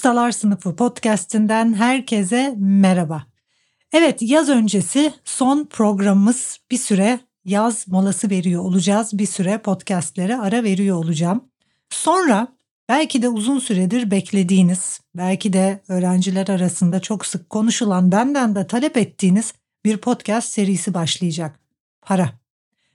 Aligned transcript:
Ustalar 0.00 0.30
Sınıfı 0.30 0.76
podcast'inden 0.76 1.74
herkese 1.74 2.54
merhaba. 2.58 3.26
Evet 3.92 4.22
yaz 4.22 4.48
öncesi 4.48 5.12
son 5.24 5.64
programımız 5.64 6.58
bir 6.70 6.78
süre 6.78 7.20
yaz 7.44 7.88
molası 7.88 8.30
veriyor 8.30 8.62
olacağız. 8.62 9.18
Bir 9.18 9.26
süre 9.26 9.58
podcastlere 9.58 10.36
ara 10.36 10.64
veriyor 10.64 10.96
olacağım. 10.96 11.44
Sonra 11.90 12.48
belki 12.88 13.22
de 13.22 13.28
uzun 13.28 13.58
süredir 13.58 14.10
beklediğiniz, 14.10 15.00
belki 15.14 15.52
de 15.52 15.82
öğrenciler 15.88 16.48
arasında 16.48 17.00
çok 17.00 17.26
sık 17.26 17.50
konuşulan, 17.50 18.12
benden 18.12 18.54
de 18.54 18.66
talep 18.66 18.96
ettiğiniz 18.96 19.54
bir 19.84 19.96
podcast 19.96 20.52
serisi 20.52 20.94
başlayacak. 20.94 21.60
Para. 22.02 22.30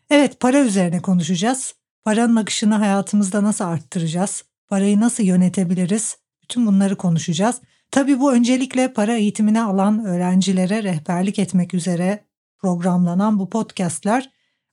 Evet 0.09 0.39
para 0.39 0.59
üzerine 0.59 1.01
konuşacağız. 1.01 1.75
Paranın 2.03 2.35
akışını 2.35 2.75
hayatımızda 2.75 3.43
nasıl 3.43 3.65
arttıracağız? 3.65 4.43
Parayı 4.67 4.99
nasıl 4.99 5.23
yönetebiliriz? 5.23 6.24
Bütün 6.45 6.65
bunları 6.65 6.95
konuşacağız. 6.95 7.61
Tabii 7.91 8.19
bu 8.19 8.33
öncelikle 8.33 8.93
para 8.93 9.15
eğitimine 9.15 9.61
alan 9.61 10.05
öğrencilere 10.05 10.83
rehberlik 10.83 11.39
etmek 11.39 11.73
üzere 11.73 12.23
programlanan 12.57 13.39
bu 13.39 13.49
podcastler 13.49 14.29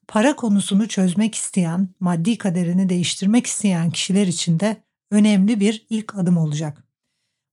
para 0.08 0.36
konusunu 0.36 0.88
çözmek 0.88 1.34
isteyen, 1.34 1.88
maddi 2.00 2.38
kaderini 2.38 2.88
değiştirmek 2.88 3.46
isteyen 3.46 3.90
kişiler 3.90 4.26
için 4.26 4.60
de 4.60 4.76
önemli 5.10 5.60
bir 5.60 5.86
ilk 5.90 6.14
adım 6.14 6.36
olacak. 6.36 6.84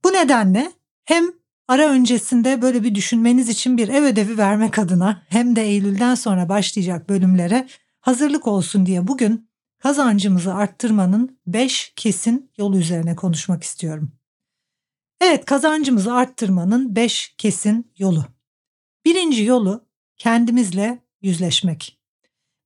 Bu 0.04 0.10
nedenle 0.10 0.72
hem 1.06 1.26
ara 1.68 1.90
öncesinde 1.90 2.62
böyle 2.62 2.84
bir 2.84 2.96
düşünmeniz 2.96 3.50
için 3.50 3.78
bir 3.78 3.88
ev 3.88 4.04
ödevi 4.04 4.38
vermek 4.38 4.80
adına 4.80 5.22
hem 5.30 5.56
de 5.56 5.62
Eylül'den 5.62 6.16
sonra 6.16 6.50
başlayacak 6.50 7.10
bölümlere 7.10 7.68
hazırlık 8.00 8.48
olsun 8.48 8.86
diye 8.86 9.08
bugün 9.08 9.49
kazancımızı 9.80 10.54
arttırmanın 10.54 11.40
5 11.48 11.94
kesin 11.96 12.52
yolu 12.58 12.78
üzerine 12.78 13.16
konuşmak 13.16 13.64
istiyorum. 13.64 14.12
Evet 15.22 15.46
kazancımızı 15.46 16.14
arttırmanın 16.14 16.96
5 16.96 17.36
kesin 17.38 17.92
yolu. 17.98 18.26
Birinci 19.06 19.44
yolu 19.44 19.86
kendimizle 20.18 21.04
yüzleşmek. 21.22 22.00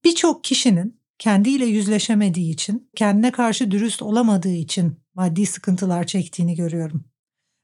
Birçok 0.04 0.44
kişinin 0.44 1.00
kendiyle 1.20 1.66
yüzleşemediği 1.66 2.54
için, 2.54 2.90
kendine 2.96 3.32
karşı 3.32 3.72
dürüst 3.72 4.02
olamadığı 4.02 4.54
için 4.54 5.00
maddi 5.14 5.46
sıkıntılar 5.46 6.08
çektiğini 6.08 6.56
görüyorum. 6.56 7.06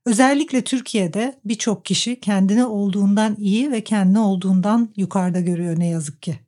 Özellikle 0.06 0.64
Türkiye'de 0.64 1.40
birçok 1.46 1.86
kişi 1.86 2.20
kendini 2.20 2.66
olduğundan 2.66 3.36
iyi 3.36 3.72
ve 3.72 3.84
kendini 3.84 4.20
olduğundan 4.20 4.94
yukarıda 4.96 5.40
görüyor 5.42 5.80
ne 5.80 5.88
yazık 5.88 6.22
ki. 6.22 6.40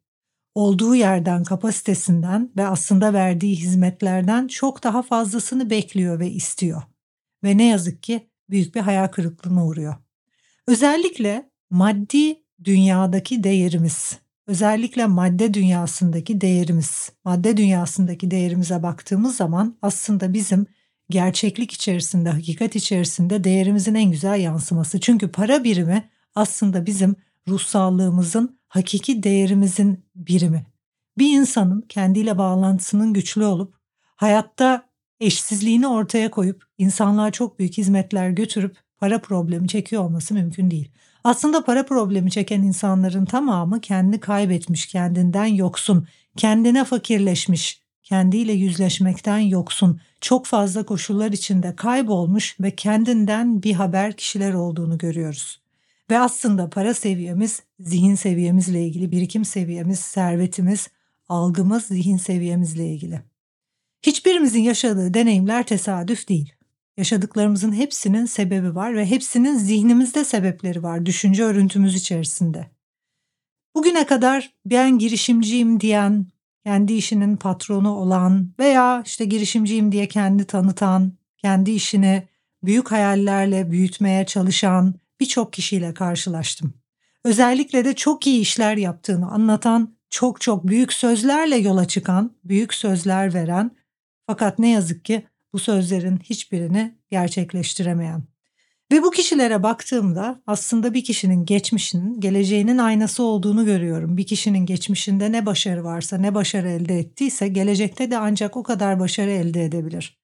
Olduğu 0.55 0.95
yerden, 0.95 1.43
kapasitesinden 1.43 2.51
ve 2.57 2.67
aslında 2.67 3.13
verdiği 3.13 3.55
hizmetlerden 3.55 4.47
çok 4.47 4.83
daha 4.83 5.01
fazlasını 5.01 5.69
bekliyor 5.69 6.19
ve 6.19 6.31
istiyor. 6.31 6.81
Ve 7.43 7.57
ne 7.57 7.67
yazık 7.67 8.03
ki 8.03 8.29
büyük 8.49 8.75
bir 8.75 8.79
hayal 8.79 9.07
kırıklığına 9.07 9.65
uğruyor. 9.65 9.95
Özellikle 10.67 11.49
maddi 11.69 12.43
dünyadaki 12.63 13.43
değerimiz, 13.43 14.19
özellikle 14.47 15.05
madde 15.05 15.53
dünyasındaki 15.53 16.41
değerimiz, 16.41 17.11
madde 17.25 17.57
dünyasındaki 17.57 18.31
değerimize 18.31 18.83
baktığımız 18.83 19.35
zaman 19.35 19.77
aslında 19.81 20.33
bizim 20.33 20.65
gerçeklik 21.09 21.71
içerisinde, 21.71 22.29
hakikat 22.29 22.75
içerisinde 22.75 23.43
değerimizin 23.43 23.95
en 23.95 24.11
güzel 24.11 24.39
yansıması. 24.39 24.99
Çünkü 24.99 25.31
para 25.31 25.63
birimi 25.63 26.09
aslında 26.35 26.85
bizim 26.85 27.15
ruhsallığımızın, 27.47 28.59
hakiki 28.67 29.23
değerimizin 29.23 30.05
birimi. 30.15 30.65
Bir 31.17 31.39
insanın 31.39 31.81
kendiyle 31.81 32.37
bağlantısının 32.37 33.13
güçlü 33.13 33.45
olup 33.45 33.75
hayatta 34.15 34.89
eşsizliğini 35.19 35.87
ortaya 35.87 36.31
koyup 36.31 36.65
insanlığa 36.77 37.31
çok 37.31 37.59
büyük 37.59 37.77
hizmetler 37.77 38.29
götürüp 38.29 38.77
para 38.97 39.21
problemi 39.21 39.67
çekiyor 39.67 40.03
olması 40.03 40.33
mümkün 40.33 40.71
değil. 40.71 40.91
Aslında 41.23 41.63
para 41.63 41.85
problemi 41.85 42.31
çeken 42.31 42.61
insanların 42.61 43.25
tamamı 43.25 43.81
kendini 43.81 44.19
kaybetmiş, 44.19 44.85
kendinden 44.85 45.45
yoksun, 45.45 46.07
kendine 46.37 46.83
fakirleşmiş, 46.83 47.81
kendiyle 48.03 48.53
yüzleşmekten 48.53 49.37
yoksun, 49.37 50.01
çok 50.21 50.45
fazla 50.45 50.85
koşullar 50.85 51.31
içinde 51.31 51.75
kaybolmuş 51.75 52.59
ve 52.59 52.75
kendinden 52.75 53.63
bir 53.63 53.73
haber 53.73 54.17
kişiler 54.17 54.53
olduğunu 54.53 54.97
görüyoruz. 54.97 55.60
Ve 56.11 56.19
aslında 56.19 56.69
para 56.69 56.93
seviyemiz, 56.93 57.63
zihin 57.79 58.15
seviyemizle 58.15 58.85
ilgili, 58.85 59.11
birikim 59.11 59.45
seviyemiz, 59.45 59.99
servetimiz, 59.99 60.87
algımız 61.29 61.85
zihin 61.85 62.17
seviyemizle 62.17 62.87
ilgili. 62.87 63.21
Hiçbirimizin 64.05 64.61
yaşadığı 64.61 65.13
deneyimler 65.13 65.65
tesadüf 65.65 66.29
değil. 66.29 66.53
Yaşadıklarımızın 66.97 67.73
hepsinin 67.73 68.25
sebebi 68.25 68.75
var 68.75 68.95
ve 68.95 69.05
hepsinin 69.05 69.57
zihnimizde 69.57 70.25
sebepleri 70.25 70.83
var 70.83 71.05
düşünce 71.05 71.43
örüntümüz 71.43 71.95
içerisinde. 71.95 72.67
Bugüne 73.75 74.05
kadar 74.05 74.53
ben 74.65 74.97
girişimciyim 74.97 75.79
diyen, 75.79 76.25
kendi 76.65 76.93
işinin 76.93 77.37
patronu 77.37 77.95
olan 77.95 78.53
veya 78.59 79.03
işte 79.05 79.25
girişimciyim 79.25 79.91
diye 79.91 80.07
kendi 80.07 80.45
tanıtan, 80.45 81.13
kendi 81.37 81.71
işini 81.71 82.23
büyük 82.63 82.91
hayallerle 82.91 83.71
büyütmeye 83.71 84.25
çalışan 84.25 84.95
birçok 85.21 85.53
kişiyle 85.53 85.93
karşılaştım. 85.93 86.73
Özellikle 87.25 87.85
de 87.85 87.95
çok 87.95 88.27
iyi 88.27 88.41
işler 88.41 88.77
yaptığını 88.77 89.31
anlatan, 89.31 89.95
çok 90.09 90.41
çok 90.41 90.67
büyük 90.67 90.93
sözlerle 90.93 91.57
yola 91.57 91.87
çıkan, 91.87 92.35
büyük 92.43 92.73
sözler 92.73 93.33
veren 93.33 93.71
fakat 94.27 94.59
ne 94.59 94.69
yazık 94.69 95.05
ki 95.05 95.25
bu 95.53 95.59
sözlerin 95.59 96.17
hiçbirini 96.17 96.95
gerçekleştiremeyen. 97.09 98.23
Ve 98.91 99.03
bu 99.03 99.11
kişilere 99.11 99.63
baktığımda 99.63 100.41
aslında 100.47 100.93
bir 100.93 101.03
kişinin 101.03 101.45
geçmişinin 101.45 102.19
geleceğinin 102.19 102.77
aynası 102.77 103.23
olduğunu 103.23 103.65
görüyorum. 103.65 104.17
Bir 104.17 104.25
kişinin 104.25 104.65
geçmişinde 104.65 105.31
ne 105.31 105.45
başarı 105.45 105.83
varsa, 105.83 106.17
ne 106.17 106.35
başarı 106.35 106.69
elde 106.69 106.99
ettiyse 106.99 107.47
gelecekte 107.47 108.11
de 108.11 108.17
ancak 108.17 108.57
o 108.57 108.63
kadar 108.63 108.99
başarı 108.99 109.31
elde 109.31 109.65
edebilir. 109.65 110.20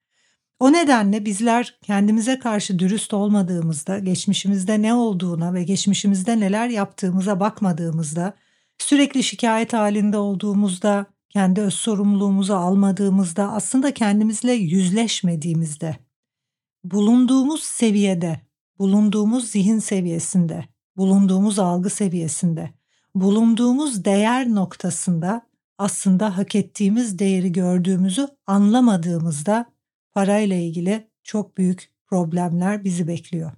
O 0.60 0.74
nedenle 0.74 1.26
bizler 1.26 1.78
kendimize 1.84 2.40
karşı 2.40 2.80
dürüst 2.80 3.14
olmadığımızda, 3.14 4.00
geçmişimizde 4.00 4.82
ne 4.82 4.94
olduğuna 4.94 5.54
ve 5.54 5.64
geçmişimizde 5.64 6.40
neler 6.40 6.70
yaptığımıza 6.70 7.40
bakmadığımızda, 7.40 8.34
sürekli 8.78 9.24
şikayet 9.24 9.74
halinde 9.74 10.18
olduğumuzda, 10.18 11.06
kendi 11.30 11.62
öz 11.62 11.74
sorumluluğumuzu 11.74 12.54
almadığımızda, 12.54 13.52
aslında 13.52 13.94
kendimizle 13.94 14.52
yüzleşmediğimizde, 14.54 15.98
bulunduğumuz 16.84 17.64
seviyede, 17.64 18.42
bulunduğumuz 18.80 19.50
zihin 19.50 19.80
seviyesinde, 19.80 20.66
bulunduğumuz 20.98 21.60
algı 21.60 21.90
seviyesinde, 21.90 22.74
bulunduğumuz 23.16 24.06
değer 24.06 24.50
noktasında 24.50 25.42
aslında 25.78 26.38
hak 26.38 26.56
ettiğimiz 26.56 27.20
değeri 27.20 27.52
gördüğümüzü 27.52 28.28
anlamadığımızda 28.48 29.66
parayla 30.18 30.56
ilgili 30.56 31.08
çok 31.24 31.58
büyük 31.58 31.92
problemler 32.08 32.84
bizi 32.84 33.08
bekliyor. 33.08 33.52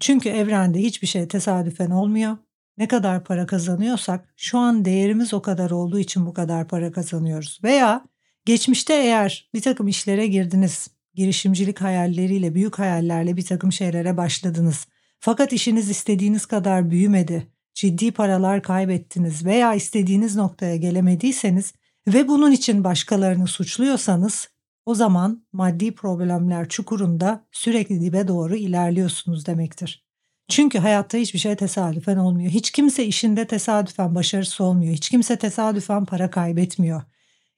Çünkü 0.00 0.28
evrende 0.28 0.78
hiçbir 0.78 1.06
şey 1.06 1.28
tesadüfen 1.28 1.90
olmuyor 1.90 2.36
ne 2.78 2.88
kadar 2.88 3.24
para 3.24 3.46
kazanıyorsak 3.46 4.34
şu 4.36 4.58
an 4.58 4.84
değerimiz 4.84 5.34
o 5.34 5.42
kadar 5.42 5.70
olduğu 5.70 5.98
için 5.98 6.26
bu 6.26 6.34
kadar 6.34 6.68
para 6.68 6.92
kazanıyoruz. 6.92 7.60
Veya 7.64 8.04
geçmişte 8.44 8.94
eğer 8.94 9.50
bir 9.54 9.62
takım 9.62 9.88
işlere 9.88 10.26
girdiniz, 10.26 10.90
girişimcilik 11.14 11.80
hayalleriyle, 11.80 12.54
büyük 12.54 12.78
hayallerle 12.78 13.36
bir 13.36 13.44
takım 13.44 13.72
şeylere 13.72 14.16
başladınız. 14.16 14.86
Fakat 15.20 15.52
işiniz 15.52 15.90
istediğiniz 15.90 16.46
kadar 16.46 16.90
büyümedi, 16.90 17.46
ciddi 17.74 18.12
paralar 18.12 18.62
kaybettiniz 18.62 19.44
veya 19.44 19.74
istediğiniz 19.74 20.36
noktaya 20.36 20.76
gelemediyseniz 20.76 21.74
ve 22.06 22.28
bunun 22.28 22.52
için 22.52 22.84
başkalarını 22.84 23.46
suçluyorsanız 23.46 24.53
o 24.86 24.94
zaman 24.94 25.46
maddi 25.52 25.94
problemler 25.94 26.68
çukurunda 26.68 27.44
sürekli 27.52 28.00
dibe 28.00 28.28
doğru 28.28 28.56
ilerliyorsunuz 28.56 29.46
demektir. 29.46 30.04
Çünkü 30.48 30.78
hayatta 30.78 31.18
hiçbir 31.18 31.38
şey 31.38 31.56
tesadüfen 31.56 32.16
olmuyor. 32.16 32.50
Hiç 32.50 32.70
kimse 32.70 33.04
işinde 33.04 33.46
tesadüfen 33.46 34.14
başarısız 34.14 34.60
olmuyor. 34.60 34.94
Hiç 34.94 35.10
kimse 35.10 35.36
tesadüfen 35.36 36.04
para 36.04 36.30
kaybetmiyor. 36.30 37.02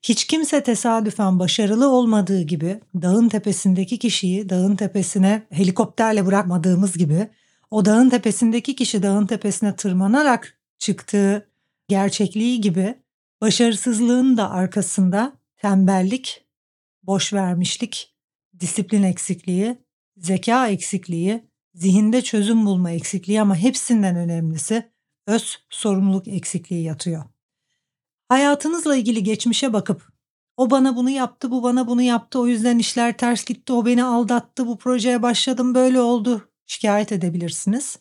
Hiç 0.02 0.25
kimse 0.25 0.62
tesadüfen 0.62 1.38
başarılı 1.38 1.88
olmadığı 1.88 2.43
gibi 2.43 2.81
dağın 3.02 3.29
tepesindeki 3.29 3.99
kişiyi 3.99 4.49
dağın 4.49 4.76
tepesine 4.76 5.46
helikopterle 5.50 6.26
bırakmadığımız 6.26 6.99
gibi 6.99 7.29
o 7.70 7.84
dağın 7.84 8.08
tepesindeki 8.08 8.76
kişi 8.76 9.02
dağın 9.02 9.26
tepesine 9.26 9.76
tırmanarak 9.76 10.58
çıktığı 10.79 11.49
gerçekliği 11.88 12.61
gibi 12.61 12.94
başarısızlığın 13.40 14.37
da 14.37 14.50
arkasında 14.50 15.32
tembellik, 15.56 16.45
boş 17.06 17.32
vermişlik, 17.32 18.14
disiplin 18.61 19.03
eksikliği, 19.03 19.79
zeka 20.17 20.69
eksikliği, 20.69 21.50
zihinde 21.75 22.23
çözüm 22.23 22.67
bulma 22.67 22.91
eksikliği 22.91 23.41
ama 23.41 23.56
hepsinden 23.56 24.17
önemlisi 24.17 24.91
öz 25.26 25.58
sorumluluk 25.70 26.29
eksikliği 26.29 26.82
yatıyor. 26.82 27.25
Hayatınızla 28.29 28.97
ilgili 28.97 29.23
geçmişe 29.23 29.73
bakıp 29.73 30.17
o 30.56 30.70
bana 30.70 30.97
bunu 30.97 31.11
yaptı, 31.11 31.50
bu 31.50 31.62
bana 31.62 31.87
bunu 31.87 32.03
yaptı, 32.03 32.41
o 32.41 32.47
yüzden 32.47 32.79
işler 32.79 33.17
ters 33.17 33.44
gitti, 33.44 33.73
o 33.73 33.87
beni 33.87 34.05
aldattı, 34.05 34.67
bu 34.67 34.79
projeye 34.79 35.23
başladım, 35.23 35.75
böyle 35.75 36.00
oldu 36.00 36.49
şikayet 36.67 37.12
edebilirsiniz. 37.12 37.99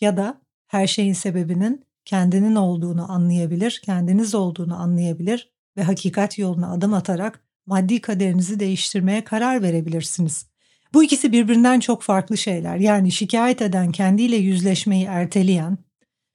Ya 0.00 0.16
da 0.16 0.40
her 0.66 0.86
şeyin 0.86 1.12
sebebinin 1.12 1.84
kendinin 2.04 2.54
olduğunu 2.54 3.12
anlayabilir, 3.12 3.80
kendiniz 3.84 4.34
olduğunu 4.34 4.76
anlayabilir 4.76 5.52
ve 5.76 5.82
hakikat 5.82 6.38
yoluna 6.38 6.72
adım 6.72 6.94
atarak 6.94 7.44
maddi 7.66 8.00
kaderinizi 8.00 8.60
değiştirmeye 8.60 9.24
karar 9.24 9.62
verebilirsiniz. 9.62 10.46
Bu 10.94 11.04
ikisi 11.04 11.32
birbirinden 11.32 11.80
çok 11.80 12.02
farklı 12.02 12.36
şeyler. 12.36 12.76
Yani 12.76 13.12
şikayet 13.12 13.62
eden, 13.62 13.92
kendiyle 13.92 14.36
yüzleşmeyi 14.36 15.04
erteleyen, 15.04 15.78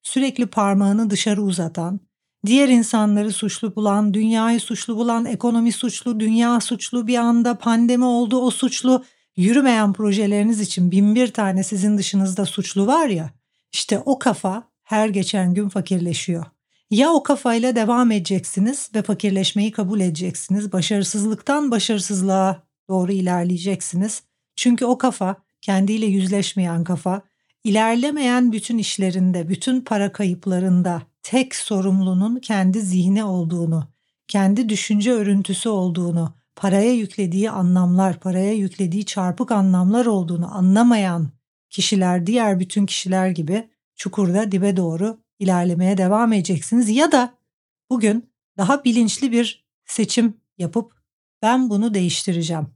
sürekli 0.03 0.45
parmağını 0.45 1.09
dışarı 1.09 1.41
uzatan, 1.41 2.00
diğer 2.45 2.69
insanları 2.69 3.31
suçlu 3.31 3.75
bulan, 3.75 4.13
dünyayı 4.13 4.59
suçlu 4.59 4.95
bulan, 4.97 5.25
ekonomi 5.25 5.71
suçlu, 5.71 6.19
dünya 6.19 6.59
suçlu, 6.59 7.07
bir 7.07 7.18
anda 7.18 7.57
pandemi 7.57 8.06
oldu 8.06 8.38
o 8.38 8.51
suçlu, 8.51 9.03
yürümeyen 9.35 9.94
projeleriniz 9.94 10.62
için 10.62 10.91
bin 10.91 11.15
bir 11.15 11.27
tane 11.27 11.63
sizin 11.63 11.97
dışınızda 11.97 12.45
suçlu 12.45 12.88
var 12.88 13.07
ya, 13.07 13.30
işte 13.73 14.00
o 14.00 14.19
kafa 14.19 14.63
her 14.83 15.09
geçen 15.09 15.53
gün 15.53 15.69
fakirleşiyor. 15.69 16.45
Ya 16.92 17.10
o 17.10 17.24
kafayla 17.24 17.75
devam 17.75 18.12
edeceksiniz 18.12 18.89
ve 18.95 19.01
fakirleşmeyi 19.01 19.72
kabul 19.72 20.00
edeceksiniz. 20.00 20.72
Başarısızlıktan 20.72 21.72
başarısızlığa 21.72 22.63
doğru 22.89 23.12
ilerleyeceksiniz. 23.12 24.24
Çünkü 24.56 24.86
o 24.86 24.98
kafa 24.98 25.36
kendiyle 25.62 26.06
yüzleşmeyen 26.06 26.84
kafa, 26.84 27.22
ilerlemeyen 27.63 28.51
bütün 28.51 28.78
işlerinde, 28.78 29.50
bütün 29.50 29.81
para 29.81 30.12
kayıplarında 30.12 31.01
tek 31.24 31.56
sorumlunun 31.56 32.39
kendi 32.39 32.81
zihni 32.81 33.24
olduğunu, 33.24 33.88
kendi 34.28 34.69
düşünce 34.69 35.12
örüntüsü 35.12 35.69
olduğunu, 35.69 36.33
paraya 36.56 36.94
yüklediği 36.94 37.51
anlamlar, 37.51 38.19
paraya 38.19 38.54
yüklediği 38.54 39.06
çarpık 39.06 39.51
anlamlar 39.51 40.06
olduğunu 40.06 40.56
anlamayan 40.56 41.30
kişiler 41.69 42.28
diğer 42.28 42.60
bütün 42.60 42.86
kişiler 42.86 43.30
gibi 43.30 43.69
çukurda 43.95 44.51
dibe 44.51 44.78
doğru 44.78 45.26
ilerlemeye 45.39 45.98
devam 45.98 46.34
edeceksiniz 46.34 46.89
ya 46.89 47.12
da 47.12 47.34
bugün 47.89 48.30
daha 48.57 48.84
bilinçli 48.84 49.31
bir 49.31 49.66
seçim 49.86 50.38
yapıp 50.57 50.92
ben 51.42 51.69
bunu 51.69 51.94
değiştireceğim. 51.94 52.68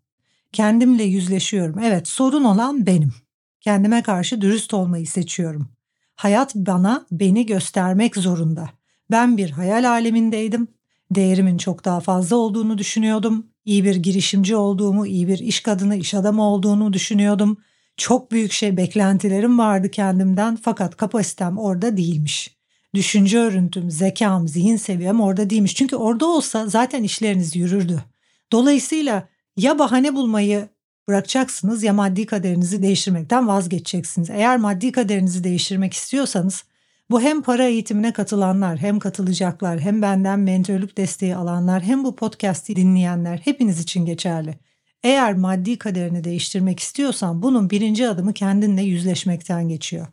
Kendimle 0.52 1.04
yüzleşiyorum. 1.04 1.80
Evet, 1.80 2.08
sorun 2.08 2.44
olan 2.44 2.86
benim. 2.86 3.14
Kendime 3.62 4.04
karşı 4.04 4.42
dürüst 4.42 4.74
olmayı 4.74 5.08
seçiyorum. 5.08 5.70
Hayat 6.16 6.56
bana 6.56 7.06
beni 7.12 7.46
göstermek 7.46 8.16
zorunda. 8.16 8.70
Ben 9.12 9.38
bir 9.38 9.50
hayal 9.50 9.90
alemindeydim. 9.90 10.68
Değerimin 11.12 11.58
çok 11.58 11.86
daha 11.86 12.00
fazla 12.00 12.36
olduğunu 12.36 12.78
düşünüyordum. 12.78 13.48
İyi 13.66 13.84
bir 13.84 13.96
girişimci 13.96 14.56
olduğumu, 14.56 15.08
iyi 15.08 15.28
bir 15.28 15.40
iş 15.40 15.60
kadını, 15.60 15.96
iş 15.96 16.14
adamı 16.14 16.44
olduğunu 16.44 16.94
düşünüyordum. 16.94 17.58
Çok 18.02 18.32
büyük 18.32 18.52
şey 18.52 18.78
beklentilerim 18.78 19.60
vardı 19.60 19.92
kendimden 19.92 20.56
fakat 20.56 20.98
kapasitem 20.98 21.58
orada 21.58 21.98
değilmiş. 21.98 22.58
Düşünce 22.96 23.40
örüntüm, 23.40 23.92
zekam, 23.92 24.48
zihin 24.48 24.76
seviyem 24.76 25.22
orada 25.22 25.50
değilmiş. 25.50 25.76
Çünkü 25.76 25.96
orada 25.96 26.26
olsa 26.26 26.68
zaten 26.68 27.04
işleriniz 27.04 27.56
yürürdü. 27.56 28.04
Dolayısıyla 28.52 29.28
ya 29.58 29.80
bahane 29.80 30.16
bulmayı 30.16 30.70
bırakacaksınız 31.08 31.84
ya 31.84 31.94
maddi 31.94 32.26
kaderinizi 32.26 32.82
değiştirmekten 32.82 33.48
vazgeçeceksiniz. 33.48 34.30
Eğer 34.30 34.58
maddi 34.58 34.92
kaderinizi 34.92 35.44
değiştirmek 35.44 35.94
istiyorsanız 35.94 36.64
bu 37.12 37.22
hem 37.22 37.42
para 37.42 37.64
eğitimine 37.64 38.14
katılanlar, 38.14 38.78
hem 38.78 39.00
katılacaklar, 39.00 39.80
hem 39.80 40.02
benden 40.02 40.40
mentörlük 40.40 40.98
desteği 40.98 41.36
alanlar, 41.36 41.82
hem 41.84 42.04
bu 42.04 42.16
podcast'i 42.16 42.76
dinleyenler 42.76 43.38
hepiniz 43.38 43.80
için 43.80 44.06
geçerli. 44.06 44.56
Eğer 45.04 45.34
maddi 45.34 45.78
kaderini 45.78 46.24
değiştirmek 46.24 46.80
istiyorsan 46.80 47.42
bunun 47.42 47.70
birinci 47.70 48.10
adımı 48.10 48.34
kendinle 48.34 48.82
yüzleşmekten 48.82 49.70
geçiyor. 49.70 50.08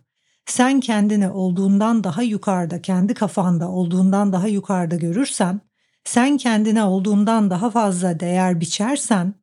Sen 0.46 0.80
kendini 0.80 1.28
olduğundan 1.28 2.04
daha 2.04 2.22
yukarıda, 2.22 2.82
kendi 2.82 3.14
kafanda 3.14 3.68
olduğundan 3.68 4.32
daha 4.32 4.48
yukarıda 4.48 4.96
görürsen, 4.96 5.60
sen 6.04 6.36
kendine 6.36 6.82
olduğundan 6.84 7.50
daha 7.50 7.70
fazla 7.70 8.20
değer 8.20 8.60
biçersen, 8.60 9.34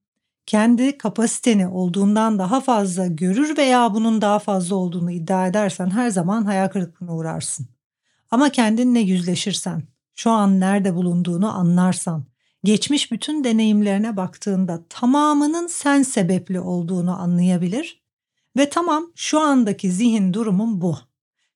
kendi 0.45 0.97
kapasiteni 0.97 1.67
olduğundan 1.67 2.39
daha 2.39 2.61
fazla 2.61 3.07
görür 3.07 3.57
veya 3.57 3.93
bunun 3.93 4.21
daha 4.21 4.39
fazla 4.39 4.75
olduğunu 4.75 5.11
iddia 5.11 5.47
edersen 5.47 5.89
her 5.89 6.09
zaman 6.09 6.45
hayal 6.45 6.67
kırıklığına 6.67 7.15
uğrarsın. 7.15 7.67
Ama 8.31 8.49
kendinle 8.49 8.99
yüzleşirsen, 8.99 9.83
şu 10.15 10.31
an 10.31 10.59
nerede 10.59 10.95
bulunduğunu 10.95 11.57
anlarsan, 11.57 12.25
geçmiş 12.65 13.11
bütün 13.11 13.43
deneyimlerine 13.43 14.17
baktığında 14.17 14.83
tamamının 14.89 15.67
sen 15.67 16.03
sebepli 16.03 16.59
olduğunu 16.59 17.21
anlayabilir 17.21 18.01
ve 18.57 18.69
tamam 18.69 19.11
şu 19.15 19.39
andaki 19.39 19.91
zihin 19.91 20.33
durumum 20.33 20.81
bu. 20.81 20.97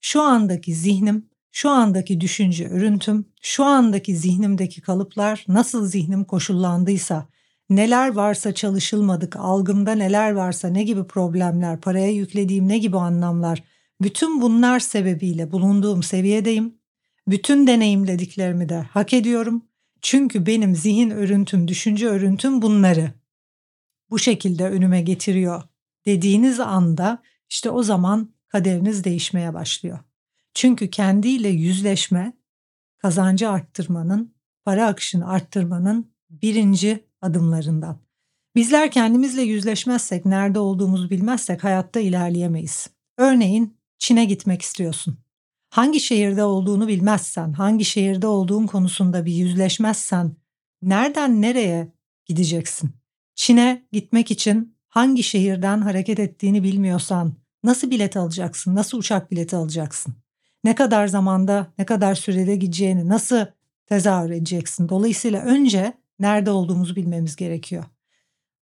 Şu 0.02 0.22
andaki 0.22 0.76
zihnim, 0.76 1.30
şu 1.52 1.70
andaki 1.70 2.22
düşünce 2.22 2.70
örüntüm, 2.70 3.26
şu 3.42 3.66
andaki 3.66 4.16
zihnimdeki 4.16 4.82
kalıplar 4.82 5.46
nasıl 5.48 5.86
zihnim 5.86 6.24
koşullandıysa, 6.24 7.28
neler 7.70 8.14
varsa 8.14 8.54
çalışılmadık, 8.54 9.36
algımda 9.36 9.92
neler 9.92 10.32
varsa 10.32 10.68
ne 10.68 10.84
gibi 10.84 11.04
problemler, 11.04 11.82
paraya 11.82 12.12
yüklediğim 12.12 12.68
ne 12.68 12.78
gibi 12.78 12.98
anlamlar, 12.98 13.64
bütün 14.02 14.42
bunlar 14.42 14.80
sebebiyle 14.80 15.52
bulunduğum 15.52 16.04
seviyedeyim. 16.04 16.74
Bütün 17.28 17.68
deneyimlediklerimi 17.68 18.70
de 18.70 18.82
hak 18.92 19.14
ediyorum 19.14 19.69
çünkü 20.02 20.46
benim 20.46 20.76
zihin 20.76 21.10
örüntüm, 21.10 21.68
düşünce 21.68 22.08
örüntüm 22.08 22.62
bunları 22.62 23.14
bu 24.10 24.20
şekilde 24.20 24.70
önüme 24.70 25.02
getiriyor 25.02 25.64
dediğiniz 26.06 26.60
anda 26.60 27.22
işte 27.50 27.70
o 27.70 27.84
zaman 27.84 28.34
kaderiniz 28.48 29.04
değişmeye 29.04 29.54
başlıyor. 29.54 30.00
Çünkü 30.54 30.90
kendiyle 30.90 31.50
yüzleşme 31.50 32.34
kazancı 32.98 33.50
arttırmanın, 33.50 34.36
para 34.66 34.88
akışını 34.88 35.30
arttırmanın 35.30 36.12
birinci 36.30 37.06
adımlarından. 37.22 38.00
Bizler 38.56 38.92
kendimizle 38.92 39.42
yüzleşmezsek, 39.42 40.26
nerede 40.26 40.60
olduğumuzu 40.60 41.10
bilmezsek 41.10 41.64
hayatta 41.64 42.00
ilerleyemeyiz. 42.00 42.90
Örneğin 43.18 43.78
Çin'e 43.98 44.26
gitmek 44.26 44.62
istiyorsun 44.62 45.18
hangi 45.70 46.00
şehirde 46.00 46.44
olduğunu 46.44 46.88
bilmezsen, 46.88 47.54
hangi 47.54 47.86
şehirde 47.86 48.28
olduğun 48.28 48.68
konusunda 48.68 49.26
bir 49.26 49.34
yüzleşmezsen 49.34 50.36
nereden 50.82 51.42
nereye 51.42 51.94
gideceksin? 52.26 52.92
Çin'e 53.36 53.88
gitmek 53.92 54.32
için 54.32 54.76
hangi 54.88 55.24
şehirden 55.24 55.82
hareket 55.82 56.20
ettiğini 56.20 56.64
bilmiyorsan 56.64 57.34
nasıl 57.64 57.92
bilet 57.92 58.18
alacaksın? 58.18 58.76
Nasıl 58.76 58.98
uçak 58.98 59.32
bileti 59.32 59.56
alacaksın? 59.56 60.14
Ne 60.64 60.76
kadar 60.76 61.08
zamanda, 61.08 61.74
ne 61.78 61.86
kadar 61.86 62.16
sürede 62.16 62.56
gideceğini 62.56 63.10
nasıl 63.10 63.46
tezahür 63.86 64.30
edeceksin? 64.30 64.90
Dolayısıyla 64.90 65.42
önce 65.42 65.94
nerede 66.20 66.52
olduğumuzu 66.52 66.96
bilmemiz 66.96 67.36
gerekiyor. 67.36 67.84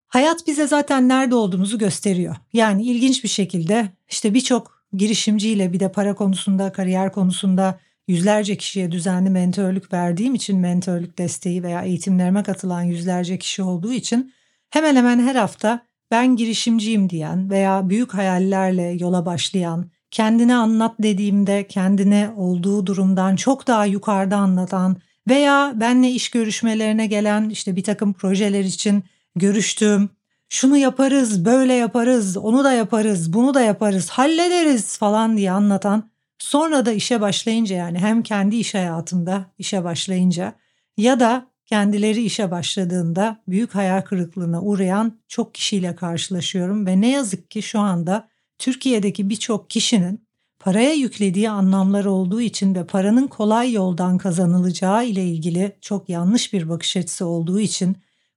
Hayat 0.06 0.46
bize 0.46 0.66
zaten 0.66 1.08
nerede 1.08 1.34
olduğumuzu 1.34 1.78
gösteriyor. 1.78 2.36
Yani 2.52 2.84
ilginç 2.84 3.24
bir 3.24 3.28
şekilde 3.28 3.92
işte 4.08 4.34
birçok 4.34 4.75
girişimciyle 4.96 5.72
bir 5.72 5.80
de 5.80 5.92
para 5.92 6.14
konusunda, 6.14 6.72
kariyer 6.72 7.12
konusunda 7.12 7.78
yüzlerce 8.08 8.56
kişiye 8.56 8.92
düzenli 8.92 9.30
mentörlük 9.30 9.92
verdiğim 9.92 10.34
için 10.34 10.58
mentörlük 10.58 11.18
desteği 11.18 11.62
veya 11.62 11.82
eğitimlerime 11.82 12.42
katılan 12.42 12.82
yüzlerce 12.82 13.38
kişi 13.38 13.62
olduğu 13.62 13.92
için 13.92 14.32
hemen 14.70 14.96
hemen 14.96 15.18
her 15.18 15.34
hafta 15.34 15.86
ben 16.10 16.36
girişimciyim 16.36 17.10
diyen 17.10 17.50
veya 17.50 17.88
büyük 17.88 18.14
hayallerle 18.14 18.82
yola 18.82 19.26
başlayan, 19.26 19.90
kendini 20.10 20.54
anlat 20.54 20.94
dediğimde 21.02 21.66
kendini 21.66 22.28
olduğu 22.36 22.86
durumdan 22.86 23.36
çok 23.36 23.66
daha 23.66 23.86
yukarıda 23.86 24.36
anlatan 24.36 24.96
veya 25.28 25.72
benle 25.76 26.10
iş 26.10 26.30
görüşmelerine 26.30 27.06
gelen 27.06 27.48
işte 27.48 27.76
bir 27.76 27.82
takım 27.82 28.12
projeler 28.12 28.64
için 28.64 29.04
görüştüğüm 29.36 30.10
şunu 30.48 30.76
yaparız, 30.76 31.44
böyle 31.44 31.72
yaparız, 31.72 32.36
onu 32.36 32.64
da 32.64 32.72
yaparız, 32.72 33.32
bunu 33.32 33.54
da 33.54 33.60
yaparız, 33.60 34.10
hallederiz 34.10 34.98
falan 34.98 35.36
diye 35.36 35.50
anlatan 35.50 36.10
sonra 36.38 36.86
da 36.86 36.92
işe 36.92 37.20
başlayınca 37.20 37.76
yani 37.76 37.98
hem 37.98 38.22
kendi 38.22 38.56
iş 38.56 38.74
hayatında 38.74 39.46
işe 39.58 39.84
başlayınca 39.84 40.54
ya 40.96 41.20
da 41.20 41.46
kendileri 41.66 42.22
işe 42.22 42.50
başladığında 42.50 43.42
büyük 43.48 43.74
hayal 43.74 44.02
kırıklığına 44.02 44.62
uğrayan 44.62 45.18
çok 45.28 45.54
kişiyle 45.54 45.96
karşılaşıyorum 45.96 46.86
ve 46.86 47.00
ne 47.00 47.10
yazık 47.10 47.50
ki 47.50 47.62
şu 47.62 47.80
anda 47.80 48.28
Türkiye'deki 48.58 49.30
birçok 49.30 49.70
kişinin 49.70 50.26
paraya 50.58 50.92
yüklediği 50.92 51.50
anlamlar 51.50 52.04
olduğu 52.04 52.40
için 52.40 52.74
ve 52.74 52.86
paranın 52.86 53.26
kolay 53.26 53.72
yoldan 53.72 54.18
kazanılacağı 54.18 55.06
ile 55.06 55.24
ilgili 55.24 55.76
çok 55.80 56.08
yanlış 56.08 56.52
bir 56.52 56.68
bakış 56.68 56.96
açısı 56.96 57.26
olduğu 57.26 57.60
için 57.60 57.96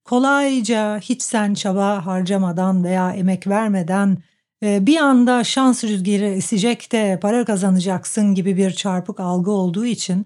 kolayca 0.10 1.00
hiç 1.00 1.22
sen 1.22 1.54
çaba 1.54 2.06
harcamadan 2.06 2.84
veya 2.84 3.12
emek 3.12 3.48
vermeden 3.48 4.18
e, 4.64 4.86
bir 4.86 4.98
anda 4.98 5.44
şans 5.44 5.84
rüzgarı 5.84 6.26
esecek 6.26 6.92
de 6.92 7.20
para 7.22 7.46
kazanacaksın 7.46 8.36
gibi 8.36 8.58
bir 8.58 8.72
çarpık 8.72 9.20
algı 9.20 9.52
olduğu 9.52 9.86
için 9.86 10.26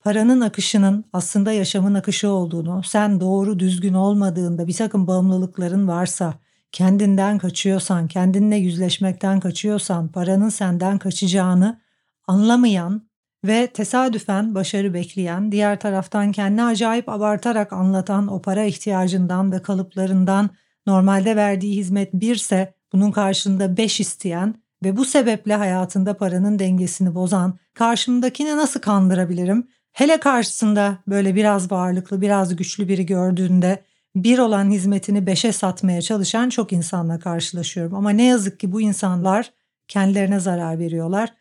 paranın 0.00 0.40
akışının 0.40 1.04
aslında 1.12 1.52
yaşamın 1.52 1.94
akışı 1.94 2.28
olduğunu, 2.28 2.82
sen 2.84 3.20
doğru 3.20 3.58
düzgün 3.58 3.94
olmadığında 3.94 4.66
bir 4.66 4.72
takım 4.72 5.06
bağımlılıkların 5.06 5.88
varsa, 5.88 6.34
kendinden 6.72 7.38
kaçıyorsan, 7.38 8.08
kendinle 8.08 8.56
yüzleşmekten 8.56 9.40
kaçıyorsan, 9.40 10.08
paranın 10.08 10.48
senden 10.48 10.98
kaçacağını 10.98 11.80
anlamayan 12.26 13.07
ve 13.44 13.66
tesadüfen 13.66 14.54
başarı 14.54 14.94
bekleyen, 14.94 15.52
diğer 15.52 15.80
taraftan 15.80 16.32
kendini 16.32 16.64
acayip 16.64 17.08
abartarak 17.08 17.72
anlatan 17.72 18.28
o 18.28 18.42
para 18.42 18.64
ihtiyacından 18.64 19.52
ve 19.52 19.62
kalıplarından 19.62 20.50
normalde 20.86 21.36
verdiği 21.36 21.76
hizmet 21.76 22.14
birse 22.14 22.74
bunun 22.92 23.10
karşında 23.10 23.76
beş 23.76 24.00
isteyen 24.00 24.54
ve 24.84 24.96
bu 24.96 25.04
sebeple 25.04 25.54
hayatında 25.54 26.16
paranın 26.16 26.58
dengesini 26.58 27.14
bozan, 27.14 27.58
karşımdakini 27.74 28.56
nasıl 28.56 28.80
kandırabilirim? 28.80 29.68
Hele 29.92 30.20
karşısında 30.20 30.98
böyle 31.08 31.34
biraz 31.34 31.72
varlıklı, 31.72 32.20
biraz 32.20 32.56
güçlü 32.56 32.88
biri 32.88 33.06
gördüğünde 33.06 33.82
bir 34.16 34.38
olan 34.38 34.70
hizmetini 34.70 35.26
beşe 35.26 35.52
satmaya 35.52 36.02
çalışan 36.02 36.48
çok 36.48 36.72
insanla 36.72 37.18
karşılaşıyorum. 37.18 37.94
Ama 37.94 38.10
ne 38.10 38.24
yazık 38.24 38.60
ki 38.60 38.72
bu 38.72 38.80
insanlar 38.80 39.50
kendilerine 39.88 40.40
zarar 40.40 40.78
veriyorlar. 40.78 41.34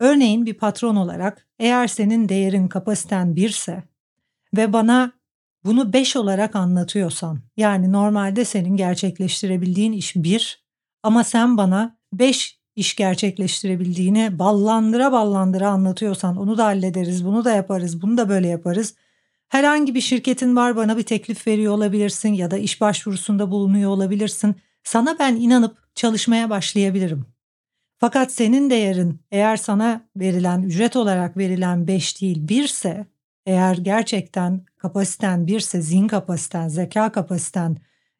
Örneğin 0.00 0.46
bir 0.46 0.54
patron 0.54 0.96
olarak 0.96 1.46
eğer 1.58 1.86
senin 1.86 2.28
değerin 2.28 2.68
kapasiten 2.68 3.36
birse 3.36 3.82
ve 4.56 4.72
bana 4.72 5.12
bunu 5.64 5.92
beş 5.92 6.16
olarak 6.16 6.56
anlatıyorsan 6.56 7.40
yani 7.56 7.92
normalde 7.92 8.44
senin 8.44 8.76
gerçekleştirebildiğin 8.76 9.92
iş 9.92 10.16
bir 10.16 10.64
ama 11.02 11.24
sen 11.24 11.56
bana 11.56 11.98
beş 12.12 12.58
iş 12.76 12.96
gerçekleştirebildiğini 12.96 14.38
ballandıra 14.38 15.12
ballandıra 15.12 15.68
anlatıyorsan 15.68 16.36
onu 16.36 16.58
da 16.58 16.64
hallederiz, 16.64 17.24
bunu 17.24 17.44
da 17.44 17.50
yaparız, 17.50 18.02
bunu 18.02 18.16
da 18.16 18.28
böyle 18.28 18.48
yaparız. 18.48 18.94
Herhangi 19.48 19.94
bir 19.94 20.00
şirketin 20.00 20.56
var 20.56 20.76
bana 20.76 20.96
bir 20.96 21.02
teklif 21.02 21.46
veriyor 21.46 21.72
olabilirsin 21.72 22.32
ya 22.32 22.50
da 22.50 22.58
iş 22.58 22.80
başvurusunda 22.80 23.50
bulunuyor 23.50 23.90
olabilirsin. 23.90 24.56
Sana 24.84 25.16
ben 25.18 25.36
inanıp 25.36 25.76
çalışmaya 25.94 26.50
başlayabilirim. 26.50 27.26
Fakat 28.00 28.32
senin 28.32 28.70
değerin 28.70 29.20
eğer 29.30 29.56
sana 29.56 30.08
verilen 30.16 30.62
ücret 30.62 30.96
olarak 30.96 31.36
verilen 31.36 31.86
5 31.86 32.20
değil 32.20 32.48
1 32.48 32.64
ise 32.64 33.06
eğer 33.46 33.76
gerçekten 33.76 34.64
kapasiten 34.76 35.46
1 35.46 35.60
ise 35.60 35.82
zihin 35.82 36.08
kapasiten, 36.08 36.68
zeka 36.68 37.12
kapasiten, 37.12 37.76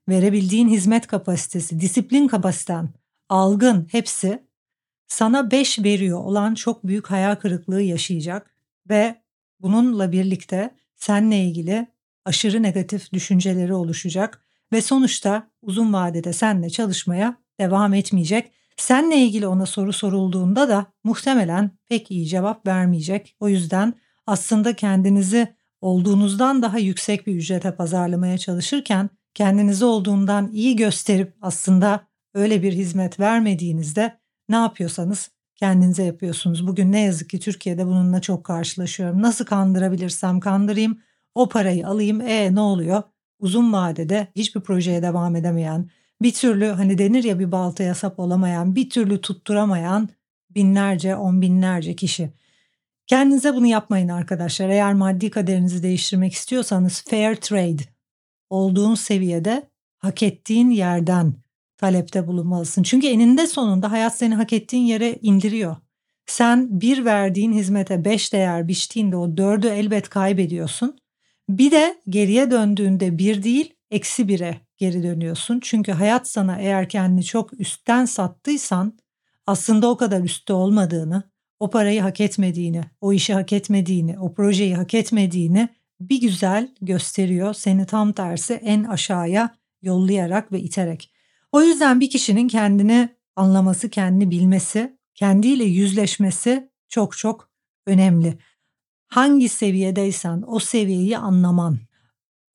verebildiğin 0.09 0.69
hizmet 0.69 1.07
kapasitesi, 1.07 1.81
disiplin 1.81 2.29
kapasiten, 2.29 2.89
algın 3.29 3.89
hepsi 3.91 4.43
sana 5.07 5.51
5 5.51 5.79
veriyor 5.79 6.25
olan 6.25 6.55
çok 6.55 6.87
büyük 6.87 7.11
hayal 7.11 7.35
kırıklığı 7.35 7.83
yaşayacak 7.83 8.55
ve 8.91 9.23
bununla 9.61 10.13
birlikte 10.13 10.71
seninle 10.97 11.39
ilgili 11.45 11.87
aşırı 12.25 12.63
negatif 12.63 13.13
düşünceleri 13.13 13.75
oluşacak 13.75 14.45
ve 14.73 14.83
sonuçta 14.83 15.51
uzun 15.63 15.93
vadede 15.93 16.33
seninle 16.33 16.71
çalışmaya 16.71 17.37
devam 17.61 17.95
etmeyecek. 17.95 18.58
Seninle 18.79 19.17
ilgili 19.17 19.47
ona 19.47 19.67
soru 19.67 19.93
sorulduğunda 19.93 20.69
da 20.69 20.87
muhtemelen 21.05 21.71
pek 21.89 22.11
iyi 22.11 22.27
cevap 22.27 22.67
vermeyecek. 22.67 23.37
O 23.41 23.49
yüzden 23.49 23.95
aslında 24.27 24.77
kendinizi 24.77 25.55
olduğunuzdan 25.81 26.63
daha 26.63 26.79
yüksek 26.79 27.27
bir 27.27 27.35
ücrete 27.35 27.75
pazarlamaya 27.75 28.39
çalışırken 28.39 29.11
kendinizi 29.35 29.85
olduğundan 29.85 30.51
iyi 30.53 30.77
gösterip 30.77 31.35
aslında 31.43 32.07
öyle 32.35 32.63
bir 32.63 32.73
hizmet 32.73 33.21
vermediğinizde 33.21 34.19
ne 34.49 34.57
yapıyorsanız 34.57 35.31
kendinize 35.57 36.05
yapıyorsunuz. 36.05 36.67
Bugün 36.67 36.93
ne 36.93 37.01
yazık 37.01 37.31
ki 37.31 37.41
Türkiye'de 37.41 37.87
bununla 37.87 38.21
çok 38.21 38.45
karşılaşıyorum. 38.45 39.23
Nasıl 39.23 39.45
kandırabilirsem 39.45 40.41
kandırayım, 40.41 40.99
o 41.35 41.49
parayı 41.49 41.87
alayım. 41.89 42.21
E 42.21 42.55
ne 42.55 42.61
oluyor? 42.61 43.03
Uzun 43.39 43.73
vadede 43.73 44.29
hiçbir 44.37 44.61
projeye 44.61 45.03
devam 45.03 45.37
edemeyen, 45.37 45.91
bir 46.23 46.33
türlü 46.33 46.67
hani 46.67 46.99
denir 46.99 47.25
ya 47.25 47.39
bir 47.39 47.53
baltaya 47.53 47.95
sap 47.95 48.19
olamayan, 48.19 48.75
bir 48.75 48.91
türlü 48.91 49.21
tutturamayan 49.21 50.09
binlerce, 50.51 51.17
on 51.17 51.43
binlerce 51.43 51.97
kişi. 51.97 52.31
Kendinize 53.07 53.55
bunu 53.55 53.67
yapmayın 53.67 54.09
arkadaşlar. 54.09 54.69
Eğer 54.69 54.95
maddi 54.95 55.31
kaderinizi 55.31 55.83
değiştirmek 55.83 56.33
istiyorsanız 56.33 57.05
fair 57.11 57.37
trade 57.37 57.83
olduğun 58.51 58.95
seviyede 58.95 59.69
hak 59.99 60.23
ettiğin 60.23 60.71
yerden 60.71 61.35
talepte 61.77 62.27
bulunmalısın. 62.27 62.83
Çünkü 62.83 63.07
eninde 63.07 63.47
sonunda 63.47 63.91
hayat 63.91 64.19
seni 64.19 64.35
hak 64.35 64.53
ettiğin 64.53 64.83
yere 64.83 65.19
indiriyor. 65.23 65.77
Sen 66.27 66.81
bir 66.81 67.05
verdiğin 67.05 67.53
hizmete 67.53 68.05
beş 68.05 68.33
değer 68.33 68.69
biçtiğinde 68.69 69.17
o 69.17 69.37
dördü 69.37 69.67
elbet 69.67 70.09
kaybediyorsun. 70.09 70.99
Bir 71.49 71.71
de 71.71 72.01
geriye 72.09 72.51
döndüğünde 72.51 73.19
bir 73.19 73.43
değil 73.43 73.75
eksi 73.91 74.29
bire 74.29 74.61
geri 74.79 75.03
dönüyorsun. 75.03 75.61
Çünkü 75.63 75.93
hayat 75.93 76.29
sana 76.29 76.59
eğer 76.59 76.89
kendini 76.89 77.25
çok 77.25 77.61
üstten 77.61 78.05
sattıysan 78.05 78.99
aslında 79.47 79.91
o 79.91 79.97
kadar 79.97 80.21
üstte 80.21 80.53
olmadığını, 80.53 81.23
o 81.61 81.71
parayı 81.71 82.01
hak 82.01 82.21
etmediğini, 82.21 82.81
o 83.01 83.13
işi 83.13 83.35
hak 83.35 83.53
etmediğini, 83.53 84.19
o 84.19 84.35
projeyi 84.35 84.77
hak 84.77 84.95
etmediğini 84.95 85.69
bir 86.01 86.21
güzel 86.21 86.69
gösteriyor. 86.81 87.55
Seni 87.55 87.87
tam 87.87 88.13
tersi 88.13 88.55
en 88.55 88.85
aşağıya 88.85 89.57
yollayarak 89.83 90.53
ve 90.53 90.61
iterek. 90.61 91.13
O 91.53 91.63
yüzden 91.63 92.01
bir 92.01 92.11
kişinin 92.11 92.49
kendini 92.49 93.09
anlaması, 93.37 93.89
kendini 93.89 94.31
bilmesi, 94.31 94.99
kendiyle 95.15 95.65
yüzleşmesi 95.65 96.71
çok 96.89 97.17
çok 97.17 97.51
önemli. 97.87 98.39
Hangi 99.07 99.49
seviyedeysen 99.49 100.45
o 100.47 100.59
seviyeyi 100.59 101.19
anlaman. 101.19 101.79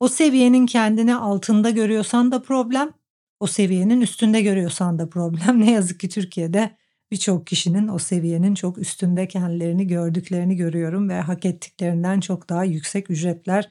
O 0.03 0.07
seviyenin 0.07 0.65
kendini 0.65 1.15
altında 1.15 1.69
görüyorsan 1.69 2.31
da 2.31 2.41
problem, 2.41 2.91
o 3.39 3.47
seviyenin 3.47 4.01
üstünde 4.01 4.41
görüyorsan 4.41 4.99
da 4.99 5.09
problem. 5.09 5.59
Ne 5.65 5.71
yazık 5.71 5.99
ki 5.99 6.09
Türkiye'de 6.09 6.77
birçok 7.11 7.47
kişinin 7.47 7.87
o 7.87 7.99
seviyenin 7.99 8.55
çok 8.55 8.77
üstünde 8.77 9.27
kendilerini 9.27 9.87
gördüklerini 9.87 10.55
görüyorum 10.55 11.09
ve 11.09 11.19
hak 11.21 11.45
ettiklerinden 11.45 12.19
çok 12.19 12.49
daha 12.49 12.63
yüksek 12.63 13.09
ücretler 13.09 13.69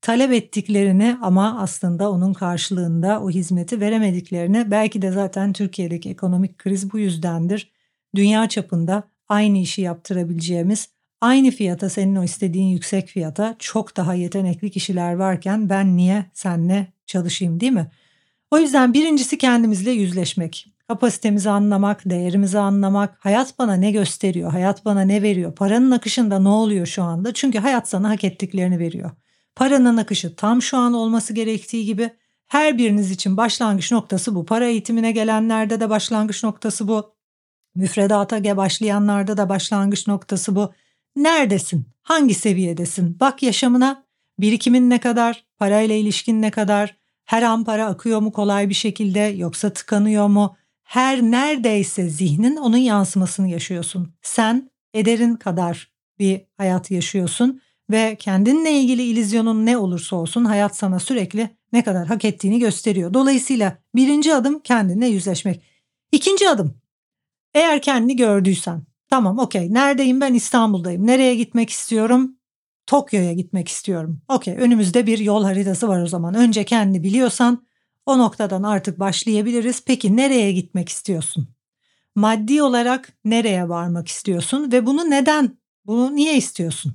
talep 0.00 0.32
ettiklerini 0.32 1.18
ama 1.22 1.60
aslında 1.60 2.10
onun 2.10 2.32
karşılığında 2.32 3.22
o 3.22 3.30
hizmeti 3.30 3.80
veremediklerini 3.80 4.70
belki 4.70 5.02
de 5.02 5.10
zaten 5.10 5.52
Türkiye'deki 5.52 6.10
ekonomik 6.10 6.58
kriz 6.58 6.92
bu 6.92 6.98
yüzdendir. 6.98 7.72
Dünya 8.14 8.48
çapında 8.48 9.02
aynı 9.28 9.58
işi 9.58 9.82
yaptırabileceğimiz 9.82 10.88
aynı 11.22 11.50
fiyata 11.50 11.88
senin 11.88 12.16
o 12.16 12.24
istediğin 12.24 12.66
yüksek 12.66 13.08
fiyata 13.08 13.56
çok 13.58 13.96
daha 13.96 14.14
yetenekli 14.14 14.70
kişiler 14.70 15.14
varken 15.14 15.68
ben 15.68 15.96
niye 15.96 16.26
senle 16.34 16.92
çalışayım 17.06 17.60
değil 17.60 17.72
mi? 17.72 17.90
O 18.50 18.58
yüzden 18.58 18.94
birincisi 18.94 19.38
kendimizle 19.38 19.90
yüzleşmek. 19.90 20.68
Kapasitemizi 20.88 21.50
anlamak, 21.50 22.10
değerimizi 22.10 22.58
anlamak, 22.58 23.16
hayat 23.24 23.58
bana 23.58 23.74
ne 23.74 23.90
gösteriyor, 23.90 24.50
hayat 24.50 24.84
bana 24.84 25.00
ne 25.00 25.22
veriyor, 25.22 25.54
paranın 25.54 25.90
akışında 25.90 26.38
ne 26.38 26.48
oluyor 26.48 26.86
şu 26.86 27.02
anda? 27.02 27.32
Çünkü 27.34 27.58
hayat 27.58 27.88
sana 27.88 28.10
hak 28.10 28.24
ettiklerini 28.24 28.78
veriyor. 28.78 29.10
Paranın 29.56 29.96
akışı 29.96 30.36
tam 30.36 30.62
şu 30.62 30.76
an 30.76 30.92
olması 30.92 31.32
gerektiği 31.32 31.86
gibi 31.86 32.10
her 32.46 32.78
biriniz 32.78 33.10
için 33.10 33.36
başlangıç 33.36 33.92
noktası 33.92 34.34
bu. 34.34 34.46
Para 34.46 34.66
eğitimine 34.66 35.12
gelenlerde 35.12 35.80
de 35.80 35.90
başlangıç 35.90 36.44
noktası 36.44 36.88
bu. 36.88 37.14
Müfredata 37.74 38.56
başlayanlarda 38.56 39.36
da 39.36 39.48
başlangıç 39.48 40.06
noktası 40.06 40.56
bu. 40.56 40.72
Neredesin? 41.16 41.86
Hangi 42.02 42.34
seviyedesin? 42.34 43.20
Bak 43.20 43.42
yaşamına, 43.42 44.04
birikimin 44.38 44.90
ne 44.90 45.00
kadar, 45.00 45.44
parayla 45.58 45.94
ilişkin 45.94 46.42
ne 46.42 46.50
kadar, 46.50 46.96
her 47.24 47.42
an 47.42 47.64
para 47.64 47.86
akıyor 47.86 48.20
mu 48.20 48.32
kolay 48.32 48.68
bir 48.68 48.74
şekilde 48.74 49.20
yoksa 49.20 49.72
tıkanıyor 49.72 50.28
mu? 50.28 50.56
Her 50.82 51.22
neredeyse 51.22 52.08
zihnin 52.08 52.56
onun 52.56 52.76
yansımasını 52.76 53.48
yaşıyorsun. 53.48 54.14
Sen 54.22 54.70
ederin 54.94 55.36
kadar 55.36 55.92
bir 56.18 56.40
hayat 56.56 56.90
yaşıyorsun 56.90 57.60
ve 57.90 58.16
kendinle 58.18 58.72
ilgili 58.72 59.02
ilizyonun 59.02 59.66
ne 59.66 59.76
olursa 59.76 60.16
olsun 60.16 60.44
hayat 60.44 60.76
sana 60.76 60.98
sürekli 60.98 61.50
ne 61.72 61.84
kadar 61.84 62.06
hak 62.06 62.24
ettiğini 62.24 62.58
gösteriyor. 62.58 63.14
Dolayısıyla 63.14 63.78
birinci 63.94 64.34
adım 64.34 64.60
kendinle 64.60 65.06
yüzleşmek. 65.06 65.62
İkinci 66.12 66.48
adım 66.48 66.74
eğer 67.54 67.82
kendini 67.82 68.16
gördüysen 68.16 68.82
tamam 69.12 69.38
okey 69.38 69.74
neredeyim 69.74 70.20
ben 70.20 70.34
İstanbul'dayım 70.34 71.06
nereye 71.06 71.34
gitmek 71.34 71.70
istiyorum 71.70 72.36
Tokyo'ya 72.86 73.32
gitmek 73.32 73.68
istiyorum. 73.68 74.22
Okey 74.28 74.54
önümüzde 74.54 75.06
bir 75.06 75.18
yol 75.18 75.44
haritası 75.44 75.88
var 75.88 76.02
o 76.02 76.06
zaman. 76.06 76.34
Önce 76.34 76.64
kendi 76.64 77.02
biliyorsan 77.02 77.66
o 78.06 78.18
noktadan 78.18 78.62
artık 78.62 79.00
başlayabiliriz. 79.00 79.84
Peki 79.84 80.16
nereye 80.16 80.52
gitmek 80.52 80.88
istiyorsun? 80.88 81.48
Maddi 82.14 82.62
olarak 82.62 83.12
nereye 83.24 83.68
varmak 83.68 84.08
istiyorsun 84.08 84.72
ve 84.72 84.86
bunu 84.86 85.10
neden, 85.10 85.58
bunu 85.86 86.16
niye 86.16 86.36
istiyorsun? 86.36 86.94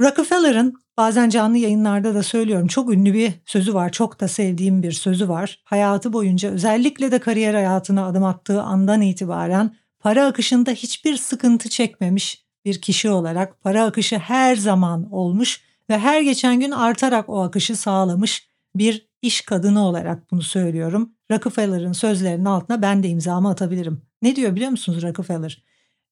Rockefeller'ın 0.00 0.74
bazen 0.96 1.28
canlı 1.28 1.58
yayınlarda 1.58 2.14
da 2.14 2.22
söylüyorum 2.22 2.66
çok 2.66 2.92
ünlü 2.92 3.14
bir 3.14 3.32
sözü 3.46 3.74
var. 3.74 3.92
Çok 3.92 4.20
da 4.20 4.28
sevdiğim 4.28 4.82
bir 4.82 4.92
sözü 4.92 5.28
var. 5.28 5.62
Hayatı 5.64 6.12
boyunca 6.12 6.50
özellikle 6.50 7.12
de 7.12 7.18
kariyer 7.18 7.54
hayatına 7.54 8.06
adım 8.06 8.24
attığı 8.24 8.62
andan 8.62 9.00
itibaren 9.00 9.81
para 10.02 10.26
akışında 10.26 10.70
hiçbir 10.70 11.16
sıkıntı 11.16 11.68
çekmemiş 11.68 12.44
bir 12.64 12.80
kişi 12.80 13.10
olarak 13.10 13.60
para 13.60 13.84
akışı 13.84 14.18
her 14.18 14.56
zaman 14.56 15.12
olmuş 15.12 15.60
ve 15.90 15.98
her 15.98 16.20
geçen 16.20 16.60
gün 16.60 16.70
artarak 16.70 17.28
o 17.28 17.42
akışı 17.42 17.76
sağlamış 17.76 18.48
bir 18.74 19.08
iş 19.22 19.40
kadını 19.40 19.86
olarak 19.86 20.30
bunu 20.30 20.42
söylüyorum. 20.42 21.12
Rockefeller'ın 21.30 21.92
sözlerinin 21.92 22.44
altına 22.44 22.82
ben 22.82 23.02
de 23.02 23.08
imzamı 23.08 23.50
atabilirim. 23.50 24.02
Ne 24.22 24.36
diyor 24.36 24.56
biliyor 24.56 24.70
musunuz 24.70 25.02
Rockefeller? 25.02 25.64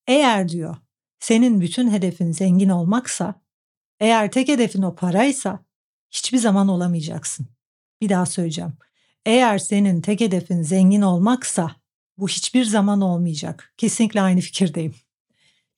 Eğer 0.07 0.49
diyor 0.49 0.77
senin 1.19 1.61
bütün 1.61 1.91
hedefin 1.91 2.33
zengin 2.33 2.69
olmaksa, 2.69 3.35
eğer 4.01 4.31
tek 4.31 4.49
hedefin 4.49 4.83
o 4.83 4.95
paraysa 4.95 5.59
hiçbir 6.11 6.39
zaman 6.39 6.69
olamayacaksın. 6.69 7.47
Bir 8.01 8.09
daha 8.09 8.27
söyleyeceğim. 8.27 8.73
Eğer 9.27 9.59
senin 9.59 10.01
tek 10.01 10.21
hedefin 10.21 10.63
zengin 10.63 11.03
olmaksa 11.03 11.80
bu 12.21 12.29
hiçbir 12.29 12.65
zaman 12.65 13.01
olmayacak. 13.01 13.75
Kesinlikle 13.77 14.21
aynı 14.23 14.41
fikirdeyim. 14.41 14.95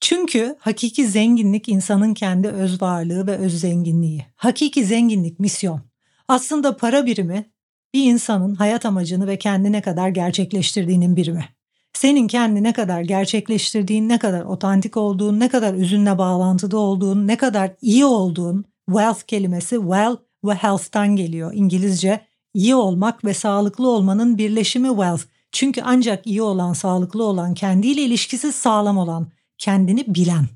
Çünkü 0.00 0.56
hakiki 0.58 1.06
zenginlik 1.06 1.68
insanın 1.68 2.14
kendi 2.14 2.48
öz 2.48 2.82
varlığı 2.82 3.26
ve 3.26 3.36
öz 3.36 3.60
zenginliği. 3.60 4.26
Hakiki 4.36 4.84
zenginlik 4.84 5.40
misyon. 5.40 5.80
Aslında 6.28 6.76
para 6.76 7.06
birimi 7.06 7.52
bir 7.94 8.04
insanın 8.04 8.54
hayat 8.54 8.86
amacını 8.86 9.26
ve 9.26 9.38
kendine 9.38 9.82
kadar 9.82 10.08
gerçekleştirdiğinin 10.08 11.16
birimi. 11.16 11.48
Senin 11.92 12.26
kendi 12.26 12.62
ne 12.62 12.72
kadar 12.72 13.00
gerçekleştirdiğin, 13.00 14.08
ne 14.08 14.18
kadar 14.18 14.42
otantik 14.42 14.96
olduğun, 14.96 15.40
ne 15.40 15.48
kadar 15.48 15.74
üzünle 15.74 16.18
bağlantıda 16.18 16.78
olduğun, 16.78 17.26
ne 17.26 17.36
kadar 17.36 17.70
iyi 17.82 18.04
olduğun, 18.04 18.64
wealth 18.86 19.22
kelimesi 19.22 19.76
well 19.76 20.16
ve 20.44 20.54
health'tan 20.54 21.16
geliyor. 21.16 21.52
İngilizce 21.54 22.20
iyi 22.54 22.74
olmak 22.74 23.24
ve 23.24 23.34
sağlıklı 23.34 23.88
olmanın 23.88 24.38
birleşimi 24.38 24.88
wealth. 24.88 25.22
Çünkü 25.52 25.82
ancak 25.84 26.26
iyi 26.26 26.42
olan, 26.42 26.72
sağlıklı 26.72 27.24
olan, 27.24 27.54
kendiyle 27.54 28.02
ilişkisi 28.02 28.52
sağlam 28.52 28.98
olan, 28.98 29.28
kendini 29.58 30.14
bilen. 30.14 30.46